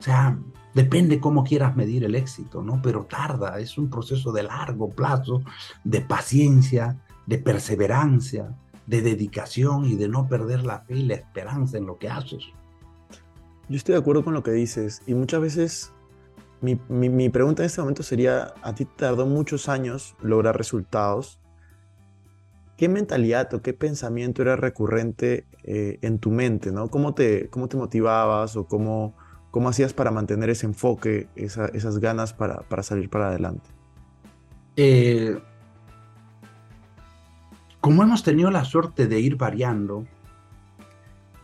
O 0.00 0.02
sea, 0.02 0.38
depende 0.72 1.20
cómo 1.20 1.44
quieras 1.44 1.76
medir 1.76 2.02
el 2.04 2.14
éxito, 2.14 2.62
¿no? 2.62 2.80
Pero 2.80 3.04
tarda, 3.04 3.60
es 3.60 3.76
un 3.76 3.90
proceso 3.90 4.32
de 4.32 4.44
largo 4.44 4.88
plazo, 4.88 5.42
de 5.84 6.00
paciencia, 6.00 7.04
de 7.26 7.36
perseverancia, 7.36 8.56
de 8.86 9.02
dedicación 9.02 9.84
y 9.84 9.96
de 9.96 10.08
no 10.08 10.28
perder 10.28 10.64
la 10.64 10.80
fe 10.80 10.94
y 10.96 11.04
la 11.04 11.16
esperanza 11.16 11.76
en 11.76 11.84
lo 11.84 11.98
que 11.98 12.08
haces. 12.08 12.42
Yo 13.68 13.76
estoy 13.76 13.92
de 13.92 13.98
acuerdo 13.98 14.24
con 14.24 14.32
lo 14.32 14.42
que 14.42 14.52
dices 14.52 15.02
y 15.06 15.12
muchas 15.12 15.42
veces 15.42 15.92
mi, 16.62 16.78
mi, 16.88 17.28
pregunta 17.28 17.62
en 17.62 17.66
este 17.66 17.80
momento 17.80 18.02
sería, 18.02 18.54
a 18.62 18.74
ti 18.74 18.84
tardó 18.84 19.26
muchos 19.26 19.68
años 19.68 20.16
lograr 20.22 20.56
resultados. 20.56 21.40
¿Qué 22.76 22.88
mentalidad 22.88 23.52
o 23.52 23.62
qué 23.62 23.72
pensamiento 23.72 24.42
era 24.42 24.56
recurrente 24.56 25.44
eh, 25.64 25.98
en 26.02 26.18
tu 26.18 26.30
mente? 26.30 26.70
¿no? 26.70 26.88
¿Cómo, 26.88 27.14
te, 27.14 27.50
¿Cómo 27.50 27.68
te 27.68 27.76
motivabas 27.76 28.56
o 28.56 28.66
cómo, 28.66 29.14
cómo 29.50 29.68
hacías 29.68 29.92
para 29.92 30.12
mantener 30.12 30.50
ese 30.50 30.66
enfoque, 30.66 31.28
esas 31.34 31.98
ganas 31.98 32.32
para, 32.32 32.60
para, 32.60 32.82
salir 32.82 33.10
para 33.10 33.28
adelante? 33.28 33.68
Eh, 34.76 35.38
como 37.80 38.04
hemos 38.04 38.22
tenido 38.22 38.52
la 38.52 38.64
suerte 38.64 39.08
de 39.08 39.18
ir 39.18 39.36
variando, 39.36 40.06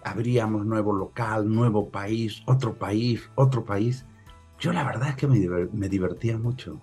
abríamos 0.05 0.65
nuevo 0.65 0.93
local, 0.93 1.53
nuevo 1.53 1.91
país, 1.91 2.43
otro 2.47 2.75
país, 2.79 3.29
otro 3.35 3.65
país. 3.65 4.07
Yo 4.59 4.73
la 4.73 4.85
verdad 4.85 5.11
es 5.11 5.17
que 5.17 5.27
me, 5.27 5.89
divertía 5.89 6.37
mucho. 6.39 6.81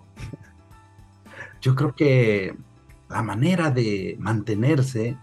Yo 1.60 1.74
creo 1.74 1.94
que 1.94 2.56
la 3.08 3.22
manera 3.22 3.70
de 3.70 4.16
mantenerse 4.18 5.16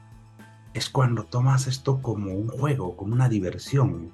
es 0.74 0.90
cuando 0.90 1.24
tomas 1.24 1.68
esto 1.68 2.02
como 2.02 2.32
un 2.32 2.48
juego, 2.48 2.96
como 2.96 3.14
una 3.14 3.30
diversión, 3.30 4.12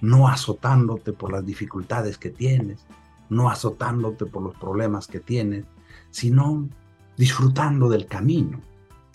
no 0.00 0.28
azotándote 0.28 1.12
por 1.12 1.32
las 1.32 1.44
dificultades 1.44 2.18
que 2.18 2.30
tienes, 2.30 2.86
no 3.28 3.50
azotándote 3.50 4.26
por 4.26 4.42
los 4.42 4.56
problemas 4.56 5.06
que 5.06 5.20
tienes, 5.20 5.64
sino 6.10 6.68
disfrutando 7.16 7.88
del 7.88 8.06
camino. 8.06 8.60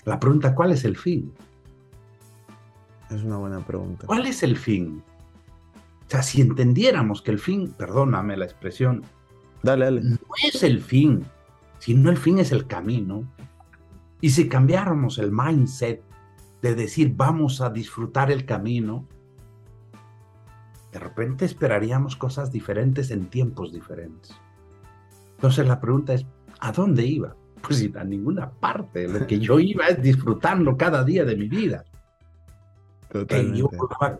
La 0.03 0.19
pregunta, 0.19 0.53
¿cuál 0.53 0.71
es 0.71 0.83
el 0.83 0.97
fin? 0.97 1.33
Es 3.09 3.23
una 3.23 3.37
buena 3.37 3.59
pregunta. 3.59 4.05
¿Cuál 4.07 4.25
es 4.25 4.43
el 4.43 4.57
fin? 4.57 5.03
O 6.07 6.09
sea, 6.09 6.23
si 6.23 6.41
entendiéramos 6.41 7.21
que 7.21 7.31
el 7.31 7.39
fin, 7.39 7.73
perdóname 7.77 8.37
la 8.37 8.45
expresión, 8.45 9.03
dale, 9.63 9.85
dale. 9.85 10.01
no 10.01 10.17
es 10.43 10.63
el 10.63 10.81
fin, 10.81 11.25
sino 11.79 12.09
el 12.09 12.17
fin 12.17 12.39
es 12.39 12.51
el 12.51 12.67
camino. 12.67 13.23
Y 14.21 14.29
si 14.29 14.47
cambiáramos 14.47 15.17
el 15.17 15.31
mindset 15.31 16.01
de 16.61 16.75
decir 16.75 17.13
vamos 17.15 17.61
a 17.61 17.69
disfrutar 17.69 18.31
el 18.31 18.45
camino, 18.45 19.07
de 20.91 20.99
repente 20.99 21.45
esperaríamos 21.45 22.15
cosas 22.15 22.51
diferentes 22.51 23.11
en 23.11 23.25
tiempos 23.25 23.73
diferentes. 23.73 24.33
Entonces 25.35 25.67
la 25.67 25.79
pregunta 25.81 26.13
es, 26.13 26.25
¿a 26.59 26.71
dónde 26.71 27.05
iba? 27.05 27.35
Pues 27.61 27.89
a 27.95 28.03
ninguna 28.03 28.49
parte. 28.49 29.07
Lo 29.07 29.27
que 29.27 29.39
yo 29.39 29.59
iba 29.59 29.87
es 29.87 30.01
disfrutando 30.01 30.77
cada 30.77 31.03
día 31.03 31.25
de 31.25 31.35
mi 31.35 31.47
vida. 31.47 31.83
Totalmente. 33.19 33.59
yo 33.59 33.69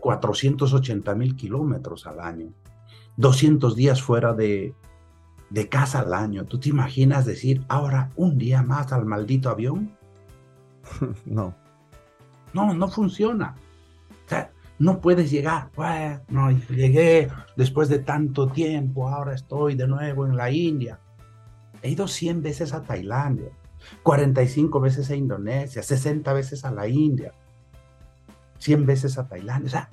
480 0.00 1.14
mil 1.14 1.36
kilómetros 1.36 2.06
al 2.06 2.20
año, 2.20 2.52
200 3.16 3.76
días 3.76 4.02
fuera 4.02 4.32
de, 4.32 4.74
de 5.50 5.68
casa 5.68 6.00
al 6.00 6.14
año. 6.14 6.44
¿Tú 6.44 6.58
te 6.58 6.68
imaginas 6.68 7.26
decir 7.26 7.64
ahora 7.68 8.10
un 8.16 8.38
día 8.38 8.62
más 8.62 8.92
al 8.92 9.04
maldito 9.04 9.50
avión? 9.50 9.96
no. 11.24 11.54
No, 12.52 12.72
no 12.72 12.88
funciona. 12.88 13.54
O 14.24 14.28
sea, 14.28 14.50
no 14.78 15.00
puedes 15.00 15.30
llegar. 15.30 15.70
no, 16.28 16.50
llegué 16.50 17.28
después 17.56 17.88
de 17.88 17.98
tanto 17.98 18.48
tiempo, 18.48 19.08
ahora 19.08 19.34
estoy 19.34 19.74
de 19.74 19.86
nuevo 19.86 20.26
en 20.26 20.36
la 20.36 20.50
India. 20.50 20.98
He 21.82 21.90
ido 21.90 22.08
100 22.08 22.42
veces 22.42 22.72
a 22.72 22.82
Tailandia, 22.82 23.50
45 24.02 24.80
veces 24.80 25.10
a 25.10 25.16
Indonesia, 25.16 25.82
60 25.82 26.32
veces 26.32 26.64
a 26.64 26.70
la 26.72 26.88
India. 26.88 27.32
100 28.58 28.86
veces 28.86 29.18
a 29.18 29.28
Tailandia. 29.28 29.66
O 29.66 29.70
sea, 29.70 29.90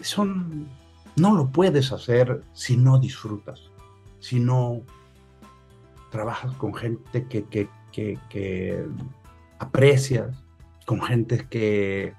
son, 0.00 0.68
no 1.16 1.34
lo 1.34 1.48
puedes 1.48 1.92
hacer 1.92 2.42
si 2.52 2.76
no 2.76 2.98
disfrutas, 2.98 3.70
si 4.18 4.40
no 4.40 4.82
trabajas 6.10 6.54
con 6.54 6.74
gente 6.74 7.26
que, 7.26 7.44
que, 7.44 7.68
que, 7.92 8.86
aprecias, 9.58 10.44
con 10.84 11.00
gente 11.00 11.46
que 11.48 12.12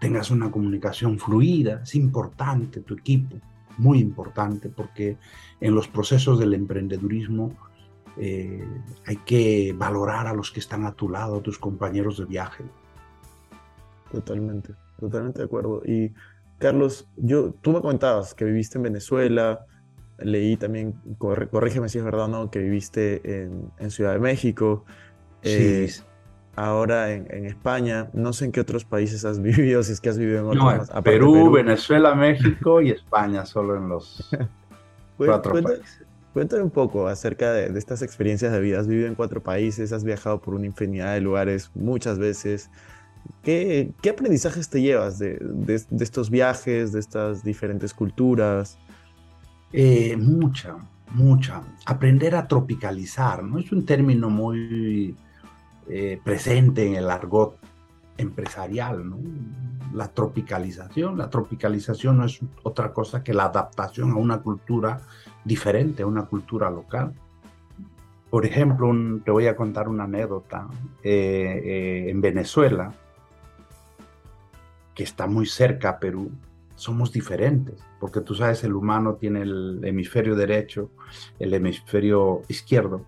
tengas 0.00 0.30
una 0.30 0.50
comunicación 0.50 1.18
fluida. 1.18 1.80
Es 1.82 1.94
importante 1.94 2.80
tu 2.80 2.94
equipo, 2.94 3.36
muy 3.78 3.98
importante, 3.98 4.68
porque 4.68 5.16
en 5.60 5.74
los 5.74 5.88
procesos 5.88 6.38
del 6.38 6.54
emprendedurismo 6.54 7.56
eh, 8.18 8.66
hay 9.06 9.16
que 9.16 9.74
valorar 9.76 10.26
a 10.26 10.34
los 10.34 10.50
que 10.50 10.60
están 10.60 10.84
a 10.84 10.92
tu 10.92 11.08
lado, 11.08 11.40
tus 11.40 11.58
compañeros 11.58 12.18
de 12.18 12.26
viaje. 12.26 12.64
Totalmente 14.10 14.74
totalmente 15.02 15.40
de 15.40 15.44
acuerdo. 15.44 15.82
Y 15.84 16.14
Carlos, 16.58 17.08
yo, 17.16 17.52
tú 17.60 17.72
me 17.72 17.80
comentabas 17.80 18.34
que 18.34 18.44
viviste 18.44 18.78
en 18.78 18.84
Venezuela, 18.84 19.66
leí 20.18 20.56
también, 20.56 20.94
corrígeme 21.18 21.88
si 21.88 21.98
es 21.98 22.04
verdad 22.04 22.26
o 22.26 22.28
no, 22.28 22.50
que 22.50 22.60
viviste 22.60 23.20
en, 23.44 23.90
Ciudad 23.90 24.12
de 24.12 24.20
México. 24.20 24.84
Sí. 25.42 25.50
Eh, 25.50 25.90
ahora 26.54 27.12
en, 27.12 27.46
España, 27.46 28.10
no 28.12 28.32
sé 28.32 28.44
en 28.44 28.52
qué 28.52 28.60
otros 28.60 28.84
países 28.84 29.24
has 29.24 29.42
vivido, 29.42 29.82
si 29.82 29.92
es 29.92 30.00
que 30.00 30.08
has 30.08 30.18
vivido 30.18 30.38
en 30.38 30.46
otros. 30.46 30.94
No, 30.94 31.02
Perú, 31.02 31.50
Venezuela, 31.50 32.14
México 32.28 32.80
y 32.80 32.90
España, 32.90 33.44
solo 33.44 33.76
en 33.76 33.88
los 33.88 34.30
cuatro 35.18 35.60
países. 35.60 36.06
Cuéntame 36.32 36.62
un 36.62 36.70
poco 36.70 37.08
acerca 37.08 37.52
de, 37.52 37.68
de, 37.68 37.78
estas 37.78 38.00
experiencias 38.00 38.52
de 38.52 38.60
vida. 38.60 38.78
Has 38.80 38.86
vivido 38.86 39.06
en 39.06 39.14
cuatro 39.16 39.42
países, 39.42 39.92
has 39.92 40.02
viajado 40.02 40.40
por 40.40 40.54
una 40.54 40.64
infinidad 40.64 41.12
de 41.12 41.20
lugares 41.20 41.70
muchas 41.74 42.18
veces. 42.18 42.70
¿Qué, 43.42 43.92
aprendizajes 44.08 44.68
te 44.68 44.80
llevas 44.80 45.18
de, 45.18 45.38
estos 45.98 46.30
viajes, 46.30 46.92
de 46.92 47.00
estas 47.00 47.42
diferentes 47.42 47.92
culturas? 47.92 48.78
Eh, 49.72 50.16
mucha, 50.16 50.76
mucha. 51.12 51.62
Aprender 51.86 52.36
a 52.36 52.46
tropicalizar, 52.46 53.42
¿no? 53.42 53.58
Es 53.58 53.72
un 53.72 53.84
término 53.84 54.30
muy 54.30 55.16
eh, 55.88 56.20
presente 56.22 56.86
en 56.86 56.94
el 56.94 57.10
argot 57.10 57.56
empresarial, 58.16 59.08
¿no? 59.10 59.18
La 59.92 60.08
tropicalización. 60.08 61.18
La 61.18 61.28
tropicalización 61.28 62.18
no 62.18 62.26
es 62.26 62.38
otra 62.62 62.92
cosa 62.92 63.24
que 63.24 63.34
la 63.34 63.46
adaptación 63.46 64.12
a 64.12 64.16
una 64.16 64.40
cultura 64.40 65.00
diferente, 65.44 66.04
a 66.04 66.06
una 66.06 66.26
cultura 66.26 66.70
local. 66.70 67.12
Por 68.30 68.46
ejemplo, 68.46 68.90
te 69.24 69.32
voy 69.32 69.48
a 69.48 69.56
contar 69.56 69.88
una 69.88 70.04
anécdota. 70.04 70.68
Eh, 71.02 72.06
en 72.08 72.20
Venezuela, 72.20 72.94
que 74.94 75.04
está 75.04 75.26
muy 75.26 75.46
cerca 75.46 75.90
a 75.90 75.98
Perú, 75.98 76.30
somos 76.74 77.12
diferentes, 77.12 77.80
porque 78.00 78.20
tú 78.20 78.34
sabes, 78.34 78.64
el 78.64 78.74
humano 78.74 79.14
tiene 79.14 79.42
el 79.42 79.80
hemisferio 79.84 80.34
derecho, 80.34 80.90
el 81.38 81.54
hemisferio 81.54 82.42
izquierdo, 82.48 83.06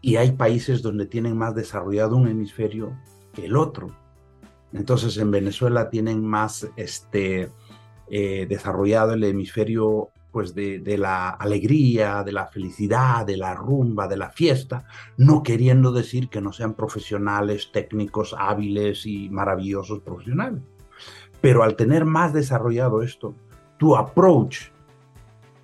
y 0.00 0.16
hay 0.16 0.32
países 0.32 0.82
donde 0.82 1.06
tienen 1.06 1.36
más 1.36 1.54
desarrollado 1.54 2.16
un 2.16 2.28
hemisferio 2.28 2.92
que 3.32 3.46
el 3.46 3.56
otro. 3.56 3.90
Entonces 4.72 5.16
en 5.16 5.30
Venezuela 5.30 5.90
tienen 5.90 6.24
más 6.24 6.68
este, 6.76 7.50
eh, 8.10 8.46
desarrollado 8.48 9.14
el 9.14 9.24
hemisferio 9.24 10.10
pues 10.30 10.54
de, 10.54 10.78
de, 10.78 10.98
la 10.98 11.30
alegría, 11.30 12.22
de 12.22 12.32
la 12.32 12.46
felicidad, 12.46 13.24
de 13.24 13.38
la 13.38 13.54
rumba, 13.54 14.06
de 14.06 14.18
la 14.18 14.30
fiesta, 14.30 14.86
no 15.16 15.42
queriendo 15.42 15.90
decir 15.90 16.28
que 16.28 16.42
no 16.42 16.52
sean 16.52 16.74
profesionales, 16.74 17.70
técnicos, 17.72 18.36
hábiles 18.38 19.06
y 19.06 19.30
maravillosos 19.30 20.00
profesionales. 20.00 20.60
Pero 21.40 21.62
al 21.62 21.76
tener 21.76 22.04
más 22.04 22.32
desarrollado 22.32 23.02
esto, 23.02 23.34
tu 23.78 23.96
approach 23.96 24.70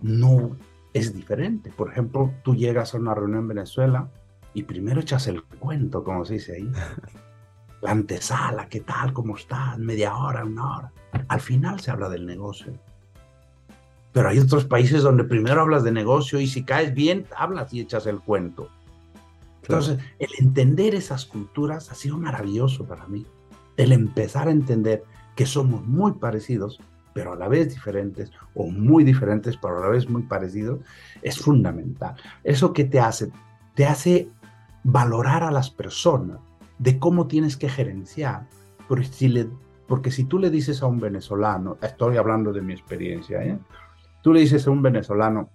no 0.00 0.56
es 0.92 1.14
diferente. 1.14 1.72
Por 1.76 1.90
ejemplo, 1.90 2.32
tú 2.42 2.54
llegas 2.54 2.94
a 2.94 2.98
una 2.98 3.14
reunión 3.14 3.40
en 3.40 3.48
Venezuela 3.48 4.08
y 4.54 4.62
primero 4.62 5.00
echas 5.00 5.26
el 5.26 5.42
cuento, 5.42 6.04
como 6.04 6.24
se 6.24 6.34
dice 6.34 6.54
ahí. 6.54 6.70
La 7.82 7.90
antesala, 7.90 8.68
¿qué 8.68 8.80
tal? 8.80 9.12
¿Cómo 9.12 9.37
estás? 9.37 9.78
Media 9.78 10.16
hora, 10.16 10.44
una 10.44 10.76
hora. 10.76 10.92
Al 11.28 11.40
final 11.40 11.80
se 11.80 11.90
habla 11.90 12.08
del 12.08 12.24
negocio. 12.24 12.72
Pero 14.12 14.28
hay 14.28 14.38
otros 14.38 14.64
países 14.64 15.02
donde 15.02 15.24
primero 15.24 15.60
hablas 15.60 15.82
de 15.84 15.90
negocio 15.90 16.40
y 16.40 16.46
si 16.46 16.62
caes 16.62 16.94
bien, 16.94 17.26
hablas 17.37 17.74
y 17.74 17.80
echas 17.80 18.06
el 18.06 18.20
cuento. 18.20 18.70
Entonces, 19.62 19.98
el 20.18 20.28
entender 20.38 20.94
esas 20.94 21.26
culturas 21.26 21.90
ha 21.90 21.94
sido 21.94 22.16
maravilloso 22.16 22.84
para 22.87 23.06
mí. 23.06 23.26
El 23.76 23.92
empezar 23.92 24.48
a 24.48 24.52
entender 24.52 25.04
que 25.34 25.46
somos 25.46 25.86
muy 25.86 26.12
parecidos, 26.12 26.80
pero 27.12 27.32
a 27.32 27.36
la 27.36 27.48
vez 27.48 27.72
diferentes, 27.72 28.30
o 28.54 28.70
muy 28.70 29.04
diferentes, 29.04 29.56
pero 29.56 29.78
a 29.78 29.80
la 29.80 29.88
vez 29.88 30.08
muy 30.08 30.22
parecidos, 30.22 30.80
es 31.22 31.38
fundamental. 31.38 32.16
¿Eso 32.42 32.72
qué 32.72 32.84
te 32.84 33.00
hace? 33.00 33.30
Te 33.74 33.86
hace 33.86 34.28
valorar 34.82 35.42
a 35.42 35.50
las 35.50 35.70
personas, 35.70 36.38
de 36.78 36.98
cómo 36.98 37.26
tienes 37.26 37.56
que 37.56 37.68
gerenciar. 37.68 38.46
Porque 38.88 39.06
si, 39.06 39.28
le, 39.28 39.48
porque 39.86 40.10
si 40.10 40.24
tú 40.24 40.38
le 40.38 40.50
dices 40.50 40.82
a 40.82 40.86
un 40.86 41.00
venezolano, 41.00 41.78
estoy 41.82 42.16
hablando 42.16 42.52
de 42.52 42.60
mi 42.60 42.72
experiencia, 42.72 43.42
¿eh? 43.42 43.58
tú 44.22 44.32
le 44.32 44.40
dices 44.40 44.66
a 44.66 44.70
un 44.70 44.82
venezolano, 44.82 45.50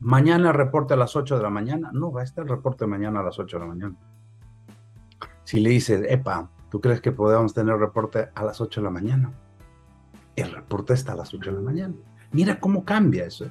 mañana 0.00 0.52
reporte 0.52 0.94
a 0.94 0.96
las 0.96 1.16
8 1.16 1.36
de 1.36 1.42
la 1.42 1.50
mañana, 1.50 1.90
no, 1.92 2.12
va 2.12 2.20
a 2.20 2.24
estar 2.24 2.44
el 2.44 2.50
reporte 2.50 2.86
mañana 2.86 3.20
a 3.20 3.24
las 3.24 3.38
8 3.38 3.56
de 3.56 3.60
la 3.60 3.68
mañana. 3.68 3.96
Si 5.44 5.60
le 5.60 5.70
dices, 5.70 6.04
epa, 6.08 6.50
¿tú 6.72 6.80
crees 6.80 7.02
que 7.02 7.12
podemos 7.12 7.52
tener 7.52 7.76
reporte 7.76 8.30
a 8.34 8.44
las 8.44 8.62
8 8.62 8.80
de 8.80 8.84
la 8.86 8.90
mañana? 8.90 9.30
El 10.34 10.50
reporte 10.52 10.94
está 10.94 11.12
a 11.12 11.16
las 11.16 11.34
8 11.34 11.50
de 11.50 11.56
la 11.56 11.62
mañana. 11.62 11.92
Mira 12.32 12.58
cómo 12.58 12.82
cambia 12.82 13.26
eso. 13.26 13.44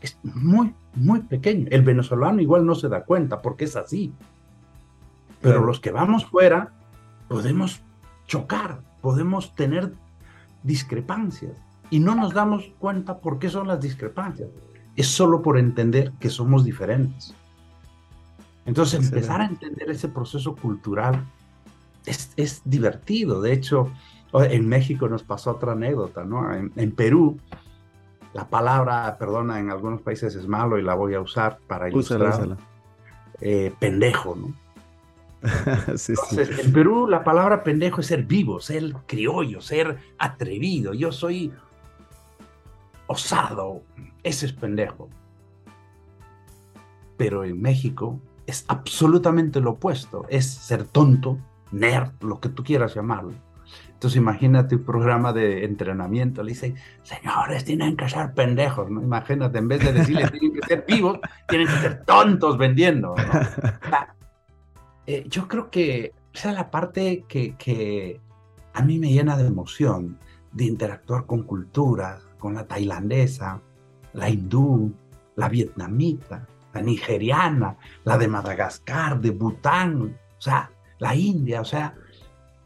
Es 0.00 0.16
muy, 0.22 0.72
muy 0.94 1.22
pequeño. 1.22 1.66
El 1.68 1.82
venezolano 1.82 2.40
igual 2.40 2.64
no 2.64 2.76
se 2.76 2.88
da 2.88 3.02
cuenta 3.02 3.42
porque 3.42 3.64
es 3.64 3.74
así. 3.74 4.14
Pero 5.40 5.64
los 5.64 5.80
que 5.80 5.90
vamos 5.90 6.24
fuera 6.24 6.72
podemos 7.26 7.82
chocar, 8.28 8.82
podemos 9.00 9.56
tener 9.56 9.92
discrepancias 10.62 11.56
y 11.90 11.98
no 11.98 12.14
nos 12.14 12.32
damos 12.32 12.72
cuenta 12.78 13.18
por 13.18 13.40
qué 13.40 13.50
son 13.50 13.66
las 13.66 13.80
discrepancias. 13.80 14.48
Es 14.94 15.08
solo 15.08 15.42
por 15.42 15.58
entender 15.58 16.12
que 16.20 16.30
somos 16.30 16.64
diferentes. 16.64 17.34
Entonces, 18.64 19.04
empezar 19.04 19.40
a 19.40 19.46
entender 19.46 19.90
ese 19.90 20.06
proceso 20.06 20.54
cultural 20.54 21.26
es, 22.06 22.32
es, 22.36 22.62
divertido. 22.64 23.40
De 23.42 23.52
hecho, 23.52 23.90
en 24.32 24.68
México 24.68 25.08
nos 25.08 25.22
pasó 25.22 25.52
otra 25.52 25.72
anécdota, 25.72 26.24
¿no? 26.24 26.52
En, 26.54 26.92
Perú, 26.92 27.38
la 28.32 28.48
palabra, 28.48 29.16
perdona, 29.18 29.60
en 29.60 29.70
algunos 29.70 30.02
países 30.02 30.34
es 30.34 30.46
malo 30.46 30.78
y 30.78 30.82
la 30.82 30.94
voy 30.94 31.14
a 31.14 31.20
usar 31.20 31.58
para 31.66 31.88
ilustrar. 31.88 32.56
Eh, 33.40 33.72
pendejo, 33.78 34.34
¿no? 34.34 34.54
Entonces, 35.86 36.18
en 36.64 36.72
Perú 36.72 37.06
la 37.06 37.22
palabra 37.22 37.62
pendejo 37.62 38.00
es 38.00 38.06
ser 38.06 38.24
vivo, 38.24 38.60
ser 38.60 38.94
criollo, 39.06 39.60
ser 39.60 39.98
atrevido. 40.18 40.94
Yo 40.94 41.12
soy 41.12 41.52
osado, 43.06 43.82
ese 44.22 44.46
es 44.46 44.52
pendejo. 44.52 45.08
Pero 47.16 47.44
en 47.44 47.60
México 47.60 48.18
es 48.46 48.64
absolutamente 48.68 49.60
lo 49.60 49.72
opuesto, 49.72 50.24
es 50.28 50.46
ser 50.46 50.84
tonto, 50.84 51.38
nerd, 51.70 52.12
lo 52.22 52.40
que 52.40 52.48
tú 52.48 52.64
quieras 52.64 52.94
llamarlo. 52.94 53.32
Entonces 53.88 54.18
imagínate 54.18 54.76
un 54.76 54.84
programa 54.84 55.32
de 55.32 55.64
entrenamiento, 55.64 56.42
le 56.42 56.52
dicen, 56.52 56.76
señores, 57.02 57.64
tienen 57.64 57.96
que 57.96 58.08
ser 58.08 58.34
pendejos, 58.34 58.90
¿no? 58.90 59.02
Imagínate, 59.02 59.58
en 59.58 59.68
vez 59.68 59.80
de 59.80 59.92
decirles 59.92 60.30
tienen 60.38 60.52
que 60.52 60.66
ser 60.66 60.84
vivos, 60.86 61.18
tienen 61.48 61.66
que 61.66 61.78
ser 61.78 62.04
tontos 62.04 62.58
vendiendo, 62.58 63.14
eh, 65.06 65.24
yo 65.28 65.48
creo 65.48 65.70
que 65.70 66.12
esa 66.32 66.50
es 66.50 66.56
la 66.56 66.70
parte 66.70 67.24
que, 67.26 67.56
que 67.56 68.20
a 68.74 68.82
mí 68.82 68.98
me 68.98 69.10
llena 69.10 69.36
de 69.36 69.46
emoción, 69.46 70.18
de 70.52 70.64
interactuar 70.64 71.24
con 71.24 71.44
culturas, 71.44 72.22
con 72.38 72.54
la 72.54 72.66
tailandesa, 72.66 73.60
la 74.12 74.28
hindú, 74.28 74.92
la 75.36 75.48
vietnamita, 75.48 76.46
la 76.74 76.82
nigeriana, 76.82 77.76
la 78.04 78.18
de 78.18 78.28
Madagascar, 78.28 79.20
de 79.20 79.30
Bután, 79.30 80.16
o 80.38 80.40
sea, 80.40 80.70
la 80.98 81.14
India, 81.14 81.60
o 81.60 81.64
sea, 81.64 81.94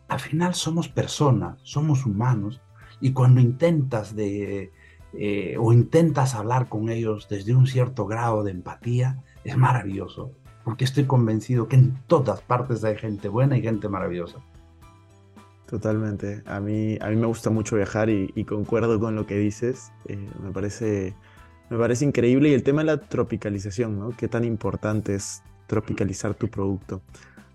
al 0.08 0.20
final 0.20 0.54
somos 0.54 0.88
personas, 0.88 1.58
somos 1.62 2.06
humanos, 2.06 2.60
y 3.00 3.12
cuando 3.12 3.40
intentas 3.40 4.14
de, 4.14 4.72
eh, 5.14 5.56
o 5.58 5.72
intentas 5.72 6.34
hablar 6.34 6.68
con 6.68 6.88
ellos 6.88 7.28
desde 7.28 7.54
un 7.54 7.66
cierto 7.66 8.06
grado 8.06 8.42
de 8.44 8.50
empatía, 8.50 9.22
es 9.44 9.56
maravilloso, 9.56 10.32
porque 10.64 10.84
estoy 10.84 11.04
convencido 11.04 11.68
que 11.68 11.76
en 11.76 11.98
todas 12.06 12.42
partes 12.42 12.84
hay 12.84 12.96
gente 12.96 13.28
buena 13.28 13.56
y 13.56 13.62
gente 13.62 13.88
maravillosa. 13.88 14.38
Totalmente. 15.70 16.42
A 16.46 16.58
mí, 16.58 16.98
a 17.00 17.10
mí 17.10 17.16
me 17.16 17.26
gusta 17.26 17.48
mucho 17.48 17.76
viajar 17.76 18.10
y, 18.10 18.44
concuerdo 18.44 18.98
con 18.98 19.14
lo 19.14 19.24
que 19.24 19.38
dices. 19.38 19.92
Eh, 20.06 20.28
me, 20.42 20.50
parece, 20.50 21.14
me 21.70 21.78
parece 21.78 22.04
increíble. 22.04 22.48
Y 22.48 22.54
el 22.54 22.64
tema 22.64 22.80
de 22.80 22.86
la 22.86 22.96
tropicalización, 22.98 23.96
¿no? 23.96 24.10
Qué 24.16 24.26
tan 24.26 24.42
importante 24.42 25.14
es 25.14 25.44
tropicalizar 25.68 26.34
tu 26.34 26.48
producto. 26.48 27.02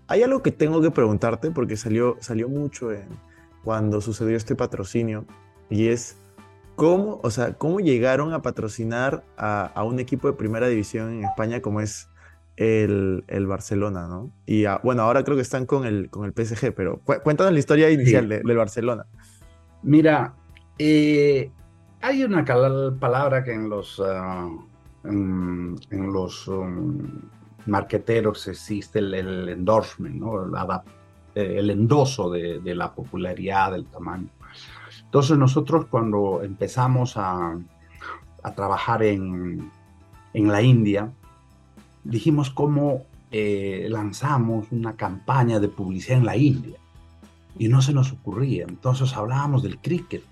Hay 0.08 0.22
algo 0.22 0.42
que 0.42 0.52
tengo 0.52 0.80
que 0.80 0.90
preguntarte 0.90 1.50
porque 1.50 1.76
salió, 1.76 2.16
salió 2.20 2.48
mucho 2.48 2.92
en, 2.92 3.08
cuando 3.64 4.00
sucedió 4.00 4.36
este 4.36 4.54
patrocinio 4.54 5.24
y 5.68 5.88
es 5.88 6.16
cómo, 6.76 7.20
o 7.22 7.30
sea, 7.30 7.54
cómo 7.54 7.80
llegaron 7.80 8.32
a 8.32 8.42
patrocinar 8.42 9.24
a, 9.36 9.66
a 9.66 9.82
un 9.82 9.98
equipo 9.98 10.28
de 10.28 10.34
primera 10.34 10.68
división 10.68 11.14
en 11.14 11.24
España 11.24 11.60
como 11.60 11.80
es 11.80 12.08
el, 12.56 13.24
el, 13.28 13.46
Barcelona, 13.46 14.06
¿no? 14.08 14.32
Y 14.46 14.64
bueno, 14.82 15.02
ahora 15.02 15.24
creo 15.24 15.36
que 15.36 15.42
están 15.42 15.66
con 15.66 15.84
el, 15.84 16.08
con 16.10 16.24
el 16.24 16.32
PSG, 16.32 16.74
pero 16.74 17.00
cuéntanos 17.00 17.52
la 17.52 17.58
historia 17.58 17.90
inicial 17.90 18.28
del 18.28 18.56
Barcelona. 18.56 19.06
Mira, 19.82 20.34
eh, 20.78 21.50
hay 22.00 22.24
una 22.24 22.44
palabra 22.44 23.44
que 23.44 23.52
en 23.52 23.68
los, 23.68 24.02
ah, 24.04 24.48
en, 25.04 25.76
los 25.90 26.48
um, 26.48 27.20
marqueteros 27.66 28.46
existe 28.48 28.98
el, 28.98 29.48
endorsement, 29.48 30.16
¿no? 30.16 30.44
el 31.34 31.70
endoso 31.70 32.30
de, 32.30 32.74
la 32.74 32.92
popularidad, 32.92 33.72
del 33.72 33.86
tamaño. 33.86 34.28
Entonces 35.04 35.38
nosotros 35.38 35.86
cuando 35.86 36.42
empezamos 36.42 37.16
a, 37.16 37.58
a 38.42 38.54
trabajar 38.54 39.02
en, 39.02 39.70
en 40.32 40.48
la 40.48 40.62
India, 40.62 41.10
dijimos 42.04 42.50
cómo 42.50 43.04
eh, 43.32 43.86
lanzamos 43.90 44.70
una 44.70 44.96
campaña 44.96 45.58
de 45.58 45.68
publicidad 45.68 46.18
en 46.18 46.26
la 46.26 46.36
India 46.36 46.78
y 47.58 47.68
no 47.68 47.82
se 47.82 47.92
nos 47.92 48.12
ocurría. 48.12 48.66
Entonces 48.68 49.16
hablábamos 49.16 49.62
del 49.62 49.78
cricket, 49.78 50.22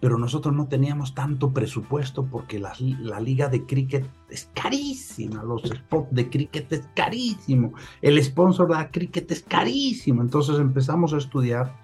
pero 0.00 0.18
nosotros 0.18 0.54
no 0.54 0.66
teníamos 0.66 1.14
tanto 1.14 1.52
presupuesto 1.52 2.24
porque 2.24 2.58
la, 2.58 2.72
la, 3.00 3.20
liga 3.20 3.48
de 3.48 3.66
cricket 3.66 4.08
es 4.30 4.50
carísima, 4.54 5.42
los 5.42 5.62
spots 5.62 6.08
de 6.10 6.30
cricket 6.30 6.72
es 6.72 6.88
carísimo, 6.94 7.74
el 8.00 8.22
sponsor 8.24 8.76
de 8.76 8.90
cricket 8.90 9.30
es 9.30 9.42
carísimo. 9.42 10.22
Entonces 10.22 10.58
empezamos 10.58 11.12
a 11.12 11.18
estudiar 11.18 11.76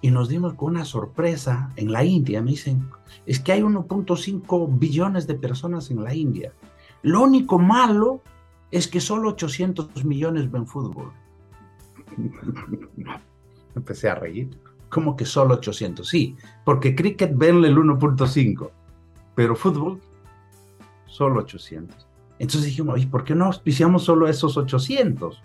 y 0.00 0.10
nos 0.10 0.28
dimos 0.28 0.54
con 0.54 0.74
una 0.74 0.84
sorpresa 0.84 1.70
en 1.76 1.90
la 1.90 2.04
India. 2.04 2.40
Me 2.40 2.52
dicen, 2.52 2.86
es 3.26 3.40
que 3.40 3.52
hay 3.52 3.62
1.5 3.62 4.78
billones 4.78 5.26
de 5.26 5.34
personas 5.34 5.90
en 5.90 6.04
la 6.04 6.14
India. 6.14 6.52
Lo 7.02 7.22
único 7.22 7.58
malo 7.58 8.22
es 8.70 8.86
que 8.86 9.00
solo 9.00 9.30
800 9.30 10.04
millones 10.04 10.50
ven 10.50 10.66
fútbol. 10.66 11.12
Empecé 13.74 14.08
a 14.08 14.14
reír. 14.14 14.56
¿Cómo 14.88 15.16
que 15.16 15.26
solo 15.26 15.54
800? 15.54 16.08
Sí, 16.08 16.36
porque 16.64 16.94
cricket 16.94 17.32
ven 17.36 17.64
el 17.64 17.76
1.5, 17.76 18.70
pero 19.34 19.56
fútbol 19.56 20.00
solo 21.06 21.40
800. 21.40 22.06
Entonces 22.38 22.64
dijimos, 22.64 23.00
¿y 23.00 23.06
por 23.06 23.24
qué 23.24 23.34
no 23.34 23.46
auspiciamos 23.46 24.04
solo 24.04 24.28
esos 24.28 24.56
800? 24.56 25.42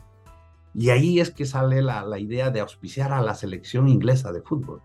Y 0.74 0.90
ahí 0.90 1.20
es 1.20 1.32
que 1.32 1.46
sale 1.46 1.82
la, 1.82 2.04
la, 2.04 2.20
idea 2.20 2.52
de 2.52 2.60
auspiciar 2.60 3.12
a 3.12 3.22
la 3.22 3.36
selección 3.36 3.88
inglesa 3.88 4.32
de 4.32 4.42
fútbol. 4.42 4.82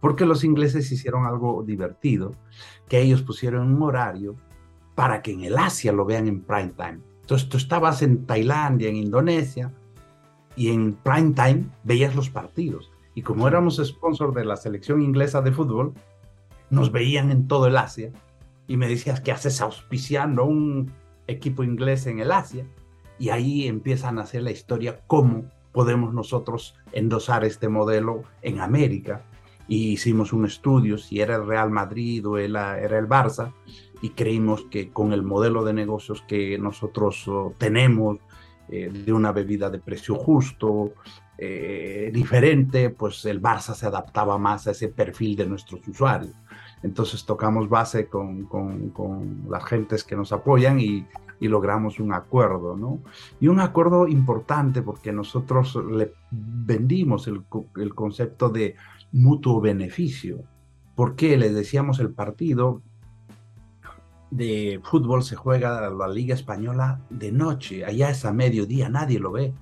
Porque 0.00 0.26
los 0.26 0.44
ingleses 0.44 0.90
hicieron 0.90 1.26
algo 1.26 1.62
divertido, 1.62 2.34
que 2.88 3.00
ellos 3.00 3.22
pusieron 3.22 3.74
un 3.74 3.82
horario 3.82 4.36
para 4.94 5.22
que 5.22 5.32
en 5.32 5.44
el 5.44 5.58
Asia 5.58 5.92
lo 5.92 6.04
vean 6.04 6.28
en 6.28 6.42
prime 6.42 6.72
time. 6.76 7.00
Entonces 7.22 7.48
tú 7.48 7.56
estabas 7.56 8.02
en 8.02 8.26
Tailandia, 8.26 8.88
en 8.88 8.96
Indonesia, 8.96 9.72
y 10.56 10.68
en 10.68 10.92
prime 10.92 11.32
time 11.32 11.64
veías 11.84 12.14
los 12.14 12.30
partidos. 12.30 12.91
Y 13.14 13.22
como 13.22 13.46
éramos 13.46 13.80
sponsor 13.84 14.34
de 14.34 14.44
la 14.44 14.56
selección 14.56 15.02
inglesa 15.02 15.42
de 15.42 15.52
fútbol, 15.52 15.92
nos 16.70 16.92
veían 16.92 17.30
en 17.30 17.46
todo 17.46 17.66
el 17.66 17.76
Asia. 17.76 18.12
Y 18.66 18.76
me 18.76 18.88
decías, 18.88 19.20
¿qué 19.20 19.32
haces 19.32 19.60
auspiciando 19.60 20.44
un 20.44 20.92
equipo 21.26 21.62
inglés 21.62 22.06
en 22.06 22.20
el 22.20 22.32
Asia? 22.32 22.66
Y 23.18 23.28
ahí 23.28 23.66
empiezan 23.66 24.18
a 24.18 24.22
hacer 24.22 24.42
la 24.42 24.50
historia, 24.50 25.00
cómo 25.06 25.44
podemos 25.72 26.14
nosotros 26.14 26.74
endosar 26.92 27.44
este 27.44 27.68
modelo 27.68 28.22
en 28.40 28.60
América. 28.60 29.24
Y 29.68 29.92
hicimos 29.92 30.32
un 30.32 30.46
estudio, 30.46 30.98
si 30.98 31.20
era 31.20 31.36
el 31.36 31.46
Real 31.46 31.70
Madrid 31.70 32.26
o 32.26 32.38
era 32.38 32.76
el 32.78 33.08
Barça, 33.08 33.52
y 34.00 34.10
creímos 34.10 34.64
que 34.64 34.90
con 34.90 35.12
el 35.12 35.22
modelo 35.22 35.64
de 35.64 35.72
negocios 35.72 36.22
que 36.26 36.58
nosotros 36.58 37.26
oh, 37.28 37.54
tenemos, 37.58 38.18
eh, 38.68 38.90
de 38.90 39.12
una 39.12 39.32
bebida 39.32 39.70
de 39.70 39.78
precio 39.78 40.14
justo, 40.14 40.92
eh, 41.44 42.10
diferente, 42.12 42.90
pues 42.90 43.24
el 43.24 43.42
Barça 43.42 43.74
se 43.74 43.86
adaptaba 43.86 44.38
más 44.38 44.68
a 44.68 44.70
ese 44.70 44.86
perfil 44.86 45.34
de 45.34 45.44
nuestros 45.44 45.86
usuarios. 45.88 46.36
Entonces 46.84 47.24
tocamos 47.24 47.68
base 47.68 48.06
con, 48.06 48.44
con, 48.44 48.90
con 48.90 49.46
las 49.50 49.64
gentes 49.64 50.04
que 50.04 50.14
nos 50.14 50.30
apoyan 50.32 50.78
y, 50.78 51.04
y, 51.40 51.48
logramos 51.48 51.98
un 51.98 52.12
acuerdo, 52.12 52.76
¿no? 52.76 53.02
Y 53.40 53.48
un 53.48 53.58
acuerdo 53.58 54.06
importante 54.06 54.82
porque 54.82 55.12
nosotros 55.12 55.76
le 55.90 56.12
vendimos 56.30 57.26
el, 57.26 57.42
el 57.76 57.92
concepto 57.92 58.48
de 58.48 58.76
mutuo 59.10 59.60
beneficio. 59.60 60.44
¿Por 60.94 61.16
qué? 61.16 61.36
Le 61.36 61.52
decíamos 61.52 61.98
el 61.98 62.10
partido 62.10 62.82
de 64.30 64.80
fútbol 64.84 65.24
se 65.24 65.34
juega 65.34 65.90
la 65.90 66.06
Liga 66.06 66.34
Española 66.34 67.00
de 67.10 67.32
noche, 67.32 67.84
allá 67.84 68.10
es 68.10 68.24
a 68.24 68.32
mediodía, 68.32 68.88
nadie 68.88 69.18
lo 69.18 69.32
ve. 69.32 69.52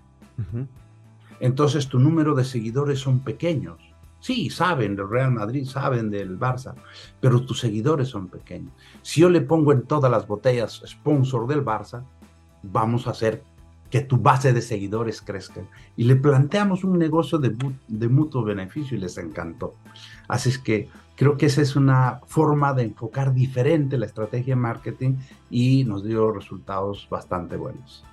Entonces 1.41 1.89
tu 1.89 1.99
número 1.99 2.35
de 2.35 2.45
seguidores 2.45 3.01
son 3.01 3.21
pequeños. 3.21 3.79
Sí, 4.21 4.51
saben 4.51 4.97
del 4.97 5.09
Real 5.09 5.33
Madrid, 5.33 5.65
saben 5.65 6.11
del 6.11 6.39
Barça, 6.39 6.75
pero 7.21 7.41
tus 7.41 7.59
seguidores 7.59 8.09
son 8.09 8.29
pequeños. 8.29 8.73
Si 9.01 9.23
yo 9.23 9.31
le 9.31 9.41
pongo 9.41 9.73
en 9.73 9.83
todas 9.83 10.11
las 10.11 10.27
botellas 10.27 10.83
sponsor 10.87 11.47
del 11.47 11.65
Barça, 11.65 12.05
vamos 12.63 13.07
a 13.07 13.13
hacer 13.13 13.43
que 13.91 14.01
tu 14.01 14.19
base 14.19 14.53
de 14.53 14.63
seguidores 14.63 15.21
crezca. 15.21 15.63
Y 15.97 16.05
le 16.05 16.17
planteamos 16.17 16.85
un 16.85 16.99
negocio 16.99 17.39
de, 17.39 18.09
mutuo 18.09 18.45
beneficio 18.45 18.97
y 18.97 19.01
les 19.01 19.19
encantó. 19.19 19.75
Así 20.29 20.51
es 20.51 20.59
que 20.59 20.89
creo 21.17 21.37
que 21.37 21.47
esa 21.47 21.61
es 21.61 21.75
una 21.75 22.21
forma 22.27 22.73
de 22.73 22.85
enfocar 22.85 23.35
diferente 23.35 23.99
la 23.99 24.07
estrategia 24.07 24.55
marketing 24.55 25.17
y 25.51 25.85
nos 25.85 26.05
dio 26.05 26.31
resultados 26.31 27.09
bastante 27.11 27.57
buenos. 27.57 28.05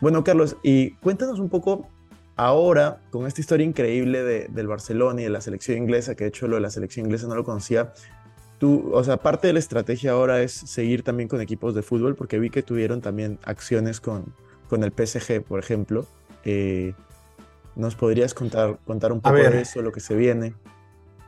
Bueno, 0.00 0.22
Carlos, 0.22 0.56
y 0.62 0.90
cuéntanos 0.96 1.38
un 1.38 1.48
poco 1.48 1.88
ahora, 2.36 3.00
con 3.10 3.26
esta 3.26 3.40
historia 3.40 3.66
increíble 3.66 4.22
de, 4.22 4.48
del 4.48 4.66
Barcelona 4.66 5.20
y 5.20 5.24
de 5.24 5.30
la 5.30 5.40
selección 5.40 5.78
inglesa, 5.78 6.14
que 6.14 6.24
de 6.24 6.28
hecho 6.28 6.48
lo 6.48 6.56
de 6.56 6.62
la 6.62 6.70
selección 6.70 7.06
inglesa 7.06 7.26
no 7.26 7.34
lo 7.34 7.44
conocía, 7.44 7.92
tú, 8.58 8.90
o 8.92 9.04
sea, 9.04 9.18
parte 9.18 9.46
de 9.46 9.52
la 9.52 9.58
estrategia 9.58 10.12
ahora 10.12 10.42
es 10.42 10.52
seguir 10.52 11.02
también 11.02 11.28
con 11.28 11.40
equipos 11.40 11.74
de 11.74 11.82
fútbol, 11.82 12.14
porque 12.14 12.38
vi 12.38 12.50
que 12.50 12.62
tuvieron 12.62 13.00
también 13.00 13.38
acciones 13.44 14.00
con, 14.00 14.34
con 14.68 14.82
el 14.82 14.92
PSG, 14.92 15.42
por 15.42 15.60
ejemplo. 15.60 16.06
Eh, 16.44 16.94
¿Nos 17.76 17.96
podrías 17.96 18.34
contar, 18.34 18.78
contar 18.86 19.12
un 19.12 19.20
poco 19.20 19.34
de 19.34 19.60
eso, 19.60 19.82
lo 19.82 19.90
que 19.90 20.00
se 20.00 20.14
viene? 20.14 20.54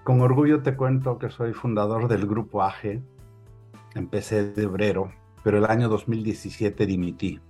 Con 0.05 0.21
orgullo 0.21 0.62
te 0.62 0.77
cuento 0.77 1.19
que 1.19 1.31
soy 1.31 1.53
fundador 1.53 2.07
del 2.07 2.27
grupo 2.27 2.62
AGE. 2.62 3.03
Empecé 3.97 4.53
de 4.53 4.66
obrero, 4.66 5.11
pero 5.42 5.59
el 5.59 5.64
año 5.64 5.88
2017 5.88 6.87
dimití. 6.87 7.40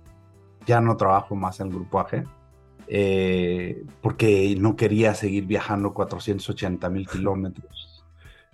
Ya 0.65 0.81
no 0.81 0.97
trabajo 0.97 1.35
más 1.35 1.59
en 1.59 1.67
el 1.67 1.73
grupo 1.73 1.99
AGE 1.99 2.23
eh, 2.87 3.83
porque 4.01 4.55
no 4.57 4.75
quería 4.75 5.13
seguir 5.13 5.45
viajando 5.45 5.93
480 5.93 6.89
mil 6.89 7.07
kilómetros, 7.07 8.05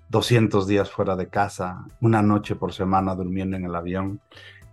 200 0.09 0.67
días 0.67 0.91
fuera 0.91 1.15
de 1.15 1.27
casa, 1.27 1.85
una 2.01 2.21
noche 2.21 2.55
por 2.55 2.73
semana 2.73 3.15
durmiendo 3.15 3.57
en 3.57 3.65
el 3.65 3.75
avión. 3.75 4.21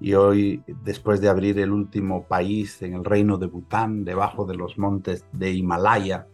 Y 0.00 0.14
hoy, 0.14 0.62
después 0.82 1.20
de 1.20 1.28
abrir 1.28 1.58
el 1.58 1.72
último 1.72 2.24
país 2.24 2.80
en 2.80 2.94
el 2.94 3.04
reino 3.04 3.36
de 3.36 3.46
Bután, 3.46 4.04
debajo 4.04 4.46
de 4.46 4.56
los 4.56 4.78
montes 4.78 5.26
de 5.32 5.52
Himalaya, 5.52 6.26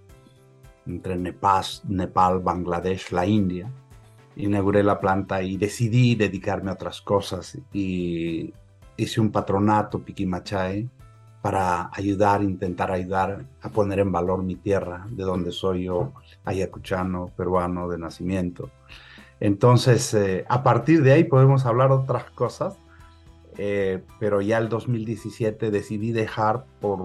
entre 0.86 1.16
Nepal, 1.16 1.64
Nepal 1.88 2.38
Bangladesh, 2.40 3.10
la 3.10 3.26
India, 3.26 3.68
inauguré 4.36 4.84
la 4.84 5.00
planta 5.00 5.42
y 5.42 5.56
decidí 5.56 6.14
dedicarme 6.14 6.70
a 6.70 6.74
otras 6.74 7.00
cosas 7.00 7.58
y 7.72 8.52
hice 8.96 9.20
un 9.20 9.32
patronato 9.32 10.00
Piquimachay 10.00 10.88
para 11.46 11.90
ayudar, 11.92 12.42
intentar 12.42 12.90
ayudar 12.90 13.44
a 13.62 13.68
poner 13.68 14.00
en 14.00 14.10
valor 14.10 14.42
mi 14.42 14.56
tierra, 14.56 15.06
de 15.08 15.22
donde 15.22 15.52
soy 15.52 15.84
yo, 15.84 16.12
ayacuchano, 16.44 17.30
peruano 17.36 17.88
de 17.88 17.98
nacimiento. 17.98 18.68
Entonces, 19.38 20.12
eh, 20.14 20.44
a 20.48 20.64
partir 20.64 21.04
de 21.04 21.12
ahí 21.12 21.22
podemos 21.22 21.64
hablar 21.64 21.92
otras 21.92 22.24
cosas, 22.32 22.76
eh, 23.58 24.02
pero 24.18 24.40
ya 24.40 24.58
el 24.58 24.68
2017 24.68 25.70
decidí 25.70 26.10
dejar 26.10 26.64
por, 26.80 26.98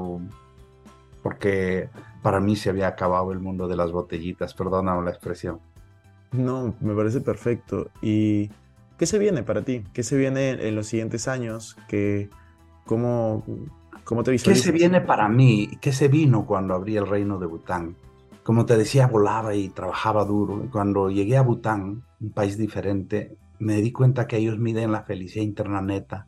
porque 1.22 1.90
para 2.24 2.40
mí 2.40 2.56
se 2.56 2.72
había 2.72 2.88
acabado 2.88 3.32
el 3.34 3.38
mundo 3.38 3.68
de 3.68 3.76
las 3.76 3.92
botellitas, 3.92 4.56
perdóname 4.56 5.06
la 5.06 5.12
expresión. 5.12 5.60
No, 6.32 6.74
me 6.82 6.96
parece 6.96 7.22
perfecto. 7.22 7.92
¿Y 8.02 8.50
qué 8.98 9.06
se 9.06 9.20
viene 9.20 9.44
para 9.44 9.62
ti? 9.62 9.84
¿Qué 9.94 10.02
se 10.02 10.18
viene 10.18 10.68
en 10.68 10.76
los 10.76 10.88
siguientes 10.88 11.28
años? 11.28 11.78
¿Qué, 11.88 12.32
cómo, 12.88 13.46
¿Cómo 14.04 14.24
te 14.24 14.36
¿Qué 14.38 14.56
se 14.56 14.72
viene 14.72 15.02
para 15.02 15.30
mí? 15.30 15.78
¿Qué 15.80 15.94
se 15.94 16.08
vino 16.08 16.46
cuando 16.46 16.74
abrí 16.74 16.98
el 16.98 17.08
reino 17.08 17.40
de 17.40 17.46
Bután? 17.46 17.96
Como 18.44 18.66
te 18.66 18.76
decía, 18.76 19.08
volaba 19.08 19.56
y 19.56 19.70
trabajaba 19.70 20.26
duro. 20.26 20.68
Cuando 20.72 21.10
llegué 21.10 21.38
a 21.38 21.44
Bután, 21.44 22.04
un 22.20 22.32
país 22.32 22.58
diferente, 22.58 23.38
me 23.60 23.76
di 23.76 23.92
cuenta 23.92 24.28
que 24.28 24.38
ellos 24.38 24.58
miden 24.58 24.92
la 24.92 25.04
felicidad 25.04 25.46
interna 25.46 25.82
neta, 25.82 26.28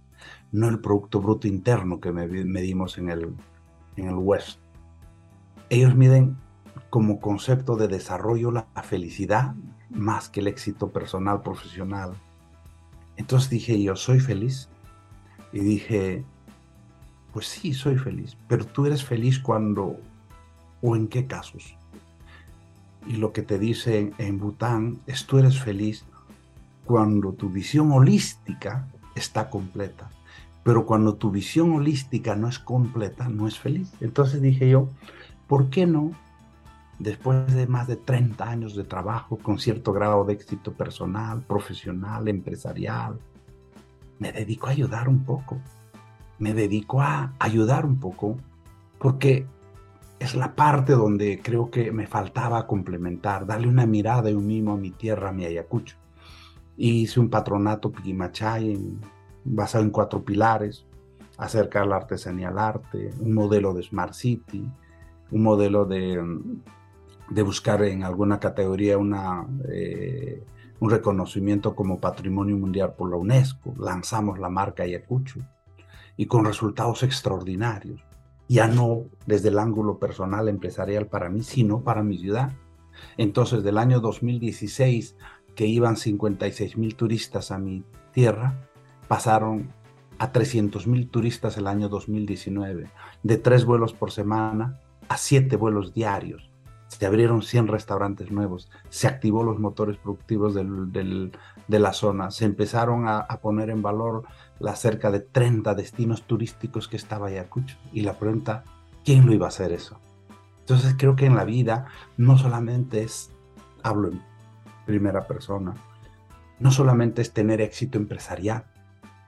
no 0.51 0.69
el 0.69 0.79
Producto 0.79 1.19
Bruto 1.19 1.47
Interno 1.47 1.99
que 1.99 2.11
medimos 2.11 2.97
en 2.97 3.09
el, 3.09 3.33
en 3.95 4.07
el 4.07 4.15
West. 4.15 4.59
Ellos 5.69 5.95
miden 5.95 6.37
como 6.89 7.19
concepto 7.19 7.75
de 7.75 7.87
desarrollo 7.87 8.51
la 8.51 8.67
felicidad 8.83 9.55
más 9.89 10.29
que 10.29 10.41
el 10.41 10.47
éxito 10.47 10.91
personal, 10.91 11.41
profesional. 11.41 12.13
Entonces 13.15 13.49
dije 13.49 13.81
yo, 13.81 13.95
soy 13.95 14.19
feliz. 14.19 14.69
Y 15.51 15.59
dije, 15.59 16.25
pues 17.33 17.47
sí, 17.47 17.73
soy 17.73 17.97
feliz, 17.97 18.37
pero 18.47 18.65
tú 18.65 18.85
eres 18.85 19.03
feliz 19.03 19.39
cuando 19.39 19.97
o 20.81 20.95
en 20.95 21.07
qué 21.07 21.25
casos. 21.25 21.75
Y 23.07 23.17
lo 23.17 23.33
que 23.33 23.41
te 23.41 23.57
dice 23.57 24.13
en 24.17 24.37
Bután 24.37 24.99
es 25.07 25.25
tú 25.25 25.39
eres 25.39 25.59
feliz 25.59 26.05
cuando 26.85 27.33
tu 27.33 27.49
visión 27.49 27.91
holística 27.91 28.87
está 29.15 29.49
completa. 29.49 30.09
Pero 30.63 30.85
cuando 30.85 31.15
tu 31.15 31.31
visión 31.31 31.73
holística 31.73 32.35
no 32.35 32.47
es 32.47 32.59
completa, 32.59 33.27
no 33.27 33.47
es 33.47 33.59
feliz. 33.59 33.91
Entonces 33.99 34.41
dije 34.41 34.69
yo, 34.69 34.87
¿por 35.47 35.69
qué 35.69 35.85
no? 35.85 36.11
Después 36.99 37.53
de 37.53 37.67
más 37.67 37.87
de 37.87 37.97
30 37.97 38.47
años 38.47 38.75
de 38.75 38.83
trabajo 38.83 39.37
con 39.37 39.59
cierto 39.59 39.91
grado 39.91 40.23
de 40.23 40.33
éxito 40.33 40.71
personal, 40.71 41.41
profesional, 41.41 42.27
empresarial, 42.27 43.19
me 44.19 44.31
dedico 44.31 44.67
a 44.67 44.71
ayudar 44.71 45.09
un 45.09 45.25
poco 45.25 45.57
me 46.39 46.53
dedico 46.53 47.01
a 47.01 47.33
ayudar 47.39 47.85
un 47.85 47.99
poco 47.99 48.37
porque 48.99 49.45
es 50.19 50.35
la 50.35 50.55
parte 50.55 50.93
donde 50.93 51.41
creo 51.43 51.69
que 51.69 51.91
me 51.91 52.07
faltaba 52.07 52.65
complementar, 52.65 53.45
darle 53.45 53.67
una 53.67 53.85
mirada 53.85 54.29
y 54.29 54.33
un 54.33 54.47
mimo 54.47 54.73
a 54.73 54.77
mi 54.77 54.91
tierra, 54.91 55.29
a 55.29 55.33
mi 55.33 55.45
Ayacucho. 55.45 55.97
Hice 56.77 57.19
un 57.19 57.29
patronato 57.29 57.91
Piquimachay 57.91 58.79
basado 59.43 59.83
en 59.83 59.89
cuatro 59.89 60.23
pilares, 60.23 60.85
acercar 61.37 61.87
la 61.87 61.97
artesanía 61.97 62.49
al 62.49 62.59
arte, 62.59 63.09
un 63.19 63.33
modelo 63.33 63.73
de 63.73 63.83
Smart 63.83 64.13
City, 64.13 64.65
un 65.31 65.43
modelo 65.43 65.85
de, 65.85 66.23
de 67.29 67.41
buscar 67.41 67.83
en 67.83 68.03
alguna 68.03 68.39
categoría 68.39 68.97
una, 68.97 69.45
eh, 69.67 70.41
un 70.79 70.89
reconocimiento 70.89 71.75
como 71.75 71.99
Patrimonio 71.99 72.57
Mundial 72.57 72.93
por 72.93 73.09
la 73.09 73.17
UNESCO. 73.17 73.73
Lanzamos 73.77 74.39
la 74.39 74.49
marca 74.49 74.83
Ayacucho 74.83 75.41
y 76.17 76.25
con 76.27 76.45
resultados 76.45 77.03
extraordinarios. 77.03 78.01
Ya 78.47 78.67
no 78.67 79.05
desde 79.25 79.49
el 79.49 79.59
ángulo 79.59 79.99
personal 79.99 80.47
empresarial 80.47 81.07
para 81.07 81.29
mí, 81.29 81.43
sino 81.43 81.81
para 81.81 82.03
mi 82.03 82.17
ciudad. 82.17 82.51
Entonces, 83.17 83.63
del 83.63 83.77
año 83.77 83.99
2016, 83.99 85.15
que 85.55 85.65
iban 85.65 85.97
56 85.97 86.77
mil 86.77 86.95
turistas 86.95 87.51
a 87.51 87.57
mi 87.57 87.83
tierra, 88.11 88.55
pasaron 89.07 89.69
a 90.17 90.31
300 90.31 90.87
mil 90.87 91.09
turistas 91.09 91.57
el 91.57 91.67
año 91.67 91.89
2019, 91.89 92.89
de 93.23 93.37
tres 93.37 93.65
vuelos 93.65 93.93
por 93.93 94.11
semana 94.11 94.79
a 95.09 95.17
siete 95.17 95.55
vuelos 95.55 95.93
diarios. 95.93 96.49
Se 96.87 97.05
abrieron 97.05 97.41
100 97.41 97.67
restaurantes 97.67 98.31
nuevos, 98.31 98.69
se 98.89 99.07
activó 99.07 99.43
los 99.43 99.59
motores 99.59 99.97
productivos 99.97 100.53
de 100.53 101.79
la 101.79 101.93
zona, 101.93 102.29
se 102.29 102.45
empezaron 102.45 103.07
a, 103.07 103.27
poner 103.41 103.71
en 103.71 103.81
valor 103.81 104.23
las 104.59 104.79
cerca 104.79 105.11
de 105.11 105.19
30 105.19 105.73
destinos 105.75 106.23
turísticos 106.23 106.87
que 106.87 106.97
estaba 106.97 107.27
Ayacucho. 107.27 107.75
Y 107.91 108.01
la 108.01 108.17
pregunta, 108.17 108.63
¿quién 109.03 109.25
lo 109.25 109.33
iba 109.33 109.45
a 109.45 109.49
hacer 109.49 109.71
eso? 109.71 109.99
Entonces 110.61 110.95
creo 110.97 111.15
que 111.15 111.25
en 111.25 111.35
la 111.35 111.43
vida 111.43 111.87
no 112.17 112.37
solamente 112.37 113.03
es, 113.03 113.31
hablo 113.83 114.09
en 114.09 114.21
primera 114.85 115.27
persona, 115.27 115.73
no 116.59 116.71
solamente 116.71 117.21
es 117.21 117.33
tener 117.33 117.59
éxito 117.59 117.97
empresarial, 117.97 118.65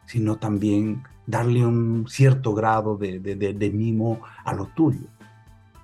sino 0.05 0.37
también 0.37 1.03
darle 1.27 1.65
un 1.65 2.05
cierto 2.07 2.53
grado 2.53 2.95
de, 2.95 3.19
de, 3.19 3.35
de, 3.35 3.69
mimo 3.71 4.21
a 4.45 4.53
lo 4.53 4.67
tuyo, 4.67 5.07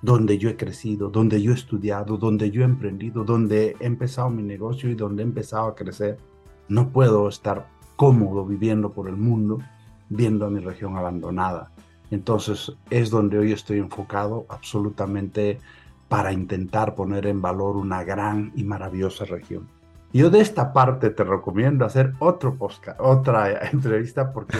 donde 0.00 0.38
yo 0.38 0.48
he 0.48 0.56
crecido, 0.56 1.10
donde 1.10 1.42
yo 1.42 1.52
he 1.52 1.54
estudiado, 1.54 2.16
donde 2.16 2.50
yo 2.50 2.62
he 2.62 2.64
emprendido, 2.64 3.24
donde 3.24 3.76
he 3.80 3.86
empezado 3.86 4.30
mi 4.30 4.42
negocio 4.42 4.88
y 4.88 4.94
donde 4.94 5.22
he 5.22 5.26
empezado 5.26 5.66
a 5.66 5.74
crecer. 5.74 6.18
No 6.68 6.90
puedo 6.90 7.28
estar 7.28 7.68
cómodo 8.02 8.44
viviendo 8.44 8.90
por 8.90 9.08
el 9.08 9.16
mundo, 9.16 9.60
viendo 10.08 10.44
a 10.44 10.50
mi 10.50 10.58
región 10.58 10.96
abandonada. 10.96 11.70
Entonces 12.10 12.72
es 12.90 13.10
donde 13.10 13.38
hoy 13.38 13.52
estoy 13.52 13.78
enfocado 13.78 14.44
absolutamente 14.48 15.60
para 16.08 16.32
intentar 16.32 16.96
poner 16.96 17.28
en 17.28 17.40
valor 17.40 17.76
una 17.76 18.02
gran 18.02 18.50
y 18.56 18.64
maravillosa 18.64 19.24
región. 19.24 19.68
Yo 20.12 20.30
de 20.30 20.40
esta 20.40 20.72
parte 20.72 21.10
te 21.10 21.22
recomiendo 21.22 21.84
hacer 21.84 22.14
otro 22.18 22.56
podcast, 22.56 22.98
otra 23.00 23.68
entrevista 23.72 24.32
porque 24.32 24.58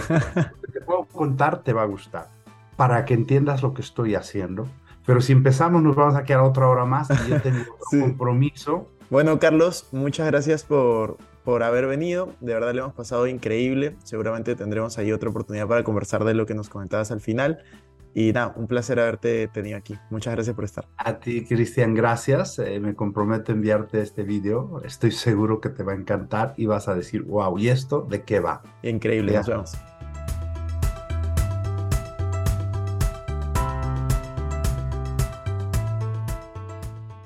te 0.71 0.79
puedo 0.79 1.03
contar 1.03 1.63
te 1.63 1.73
va 1.73 1.81
a 1.81 1.87
gustar 1.87 2.29
para 2.77 3.03
que 3.03 3.13
entiendas 3.13 3.61
lo 3.61 3.73
que 3.73 3.81
estoy 3.81 4.15
haciendo. 4.15 4.67
Pero 5.05 5.19
si 5.19 5.33
empezamos 5.33 5.83
nos 5.83 5.97
vamos 5.97 6.15
a 6.15 6.23
quedar 6.23 6.43
otra 6.43 6.69
hora 6.69 6.85
más 6.85 7.09
y 7.09 7.29
yo 7.29 7.41
tengo 7.41 7.59
otro 7.59 7.99
compromiso. 7.99 8.87
Bueno, 9.09 9.37
Carlos, 9.37 9.89
muchas 9.91 10.27
gracias 10.27 10.63
por, 10.63 11.17
por 11.43 11.63
haber 11.63 11.87
venido. 11.87 12.33
De 12.39 12.53
verdad 12.53 12.73
le 12.73 12.79
hemos 12.79 12.93
pasado 12.93 13.27
increíble. 13.27 13.95
Seguramente 14.03 14.55
tendremos 14.55 14.97
ahí 14.97 15.11
otra 15.11 15.29
oportunidad 15.29 15.67
para 15.67 15.83
conversar 15.83 16.23
de 16.23 16.33
lo 16.33 16.45
que 16.45 16.53
nos 16.53 16.69
comentabas 16.69 17.11
al 17.11 17.21
final. 17.21 17.63
Y 18.15 18.31
nada, 18.31 18.53
un 18.55 18.67
placer 18.67 18.99
haberte 18.99 19.47
tenido 19.47 19.77
aquí. 19.77 19.97
Muchas 20.11 20.35
gracias 20.35 20.55
por 20.55 20.65
estar. 20.65 20.87
A 20.97 21.19
ti, 21.19 21.45
Cristian, 21.45 21.95
gracias. 21.95 22.59
Eh, 22.59 22.79
me 22.79 22.95
comprometo 22.95 23.51
a 23.51 23.55
enviarte 23.55 24.01
este 24.01 24.23
video. 24.23 24.81
Estoy 24.85 25.11
seguro 25.11 25.59
que 25.59 25.69
te 25.69 25.83
va 25.83 25.93
a 25.93 25.95
encantar 25.95 26.53
y 26.57 26.67
vas 26.67 26.87
a 26.87 26.95
decir, 26.95 27.23
wow, 27.23 27.57
¿y 27.57 27.69
esto 27.69 28.05
de 28.07 28.21
qué 28.23 28.39
va? 28.39 28.61
Increíble, 28.83 29.33
nos 29.33 29.47
vemos. 29.47 29.92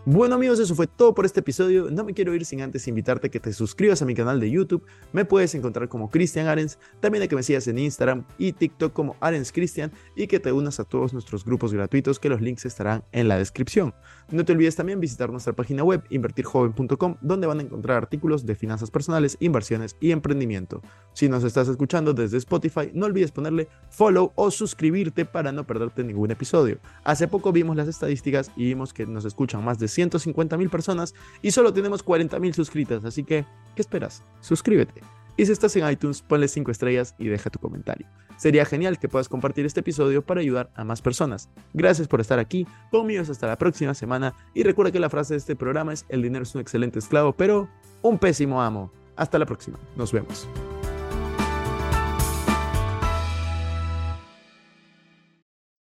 Bueno 0.10 0.36
amigos, 0.36 0.58
eso 0.62 0.74
fue 0.74 0.88
todo 0.88 1.14
por 1.14 1.26
este 1.26 1.41
episodio. 1.41 1.91
No 1.91 2.05
me 2.05 2.14
quiero 2.14 2.34
ir 2.34 2.45
sin 2.45 2.62
antes 2.62 2.88
invitarte 2.88 3.28
a 3.28 3.30
que 3.30 3.41
te 3.41 3.51
suscribas 3.51 4.01
a 4.01 4.05
mi 4.05 4.16
canal 4.16 4.39
de 4.39 4.49
YouTube. 4.49 4.86
Me 5.12 5.26
puedes 5.26 5.53
encontrar 5.53 5.89
como 5.89 6.10
Cristian 6.10 6.47
Arens, 6.47 6.80
también 7.01 7.26
a 7.26 7.28
que 7.28 7.36
me 7.36 7.43
sigas 7.43 7.68
en 7.68 7.78
Instagram 7.78 8.24
y 8.38 8.53
TikTok 8.53 8.93
como 8.93 9.18
Arens 9.20 9.51
Cristian 9.51 9.91
y 10.16 10.28
que 10.28 10.39
te 10.39 10.53
unas 10.53 10.80
a 10.80 10.86
todos 10.86 11.12
nuestros 11.12 11.43
grupos 11.43 11.74
gratuitos 11.74 12.20
que 12.20 12.30
los 12.30 12.39
links 12.39 12.66
estarán 12.66 13.03
en 13.12 13.28
la 13.28 13.38
descripción. 13.38 13.93
No 14.32 14.45
te 14.45 14.53
olvides 14.53 14.78
también 14.78 15.01
visitar 15.01 15.30
nuestra 15.30 15.51
página 15.51 15.84
web 15.84 16.01
invertirjoven.com 16.10 17.18
donde 17.20 17.47
van 17.47 17.60
a 17.60 17.64
encontrar 17.64 17.97
artículos 17.97 18.45
de 18.45 18.55
finanzas 18.55 18.89
personales, 18.89 19.36
inversiones 19.41 19.97
y 19.99 20.12
emprendimiento. 20.12 20.82
Si 21.12 21.28
nos 21.28 21.43
estás 21.43 21.68
escuchando 21.68 22.14
desde 22.14 22.38
Spotify, 22.38 22.91
no 22.93 23.08
olvides 23.08 23.32
ponerle 23.32 23.68
follow 23.89 24.32
o 24.36 24.51
suscribirte 24.51 25.26
para 25.26 25.51
no 25.51 25.68
perderte 25.68 26.05
ningún 26.05 26.32
episodio. 26.32 26.80
Hace 27.03 27.28
poco 27.28 27.51
vimos 27.51 27.76
las 27.76 27.89
estadísticas 27.89 28.51
y 28.55 28.64
vimos 28.64 28.93
que 28.93 29.05
nos 29.05 29.26
escuchan 29.26 29.66
más 29.66 29.80
de 29.80 29.96
150 29.97 30.57
mil 30.57 30.69
personas 30.69 31.15
y 31.41 31.49
solo 31.49 31.73
tenemos 31.73 32.03
40 32.03 32.37
mil 32.39 32.53
suscritas, 32.53 33.03
así 33.03 33.23
que, 33.23 33.45
¿qué 33.75 33.81
esperas? 33.81 34.21
Suscríbete. 34.41 35.01
Y 35.37 35.45
si 35.45 35.51
estás 35.51 35.75
en 35.75 35.89
iTunes, 35.89 36.21
ponle 36.21 36.47
5 36.47 36.69
estrellas 36.69 37.15
y 37.17 37.27
deja 37.27 37.49
tu 37.49 37.57
comentario. 37.57 38.07
Sería 38.37 38.63
genial 38.65 38.99
que 38.99 39.09
puedas 39.09 39.27
compartir 39.27 39.65
este 39.65 39.79
episodio 39.79 40.23
para 40.23 40.41
ayudar 40.41 40.69
a 40.75 40.83
más 40.83 41.01
personas. 41.01 41.49
Gracias 41.73 42.07
por 42.07 42.21
estar 42.21 42.37
aquí, 42.37 42.67
conmigo 42.91 43.23
hasta 43.23 43.47
la 43.47 43.57
próxima 43.57 43.95
semana 43.95 44.35
y 44.53 44.61
recuerda 44.61 44.91
que 44.91 44.99
la 44.99 45.09
frase 45.09 45.33
de 45.33 45.39
este 45.39 45.55
programa 45.55 45.93
es 45.93 46.05
el 46.09 46.21
dinero 46.21 46.43
es 46.43 46.53
un 46.53 46.61
excelente 46.61 46.99
esclavo, 46.99 47.33
pero 47.33 47.67
un 48.03 48.19
pésimo 48.19 48.61
amo. 48.61 48.91
Hasta 49.15 49.39
la 49.39 49.47
próxima, 49.47 49.79
nos 49.95 50.11
vemos. 50.11 50.47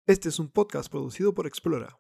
Este 0.05 0.27
es 0.27 0.39
un 0.39 0.49
podcast 0.49 0.91
producido 0.91 1.33
por 1.33 1.47
Explora. 1.47 1.97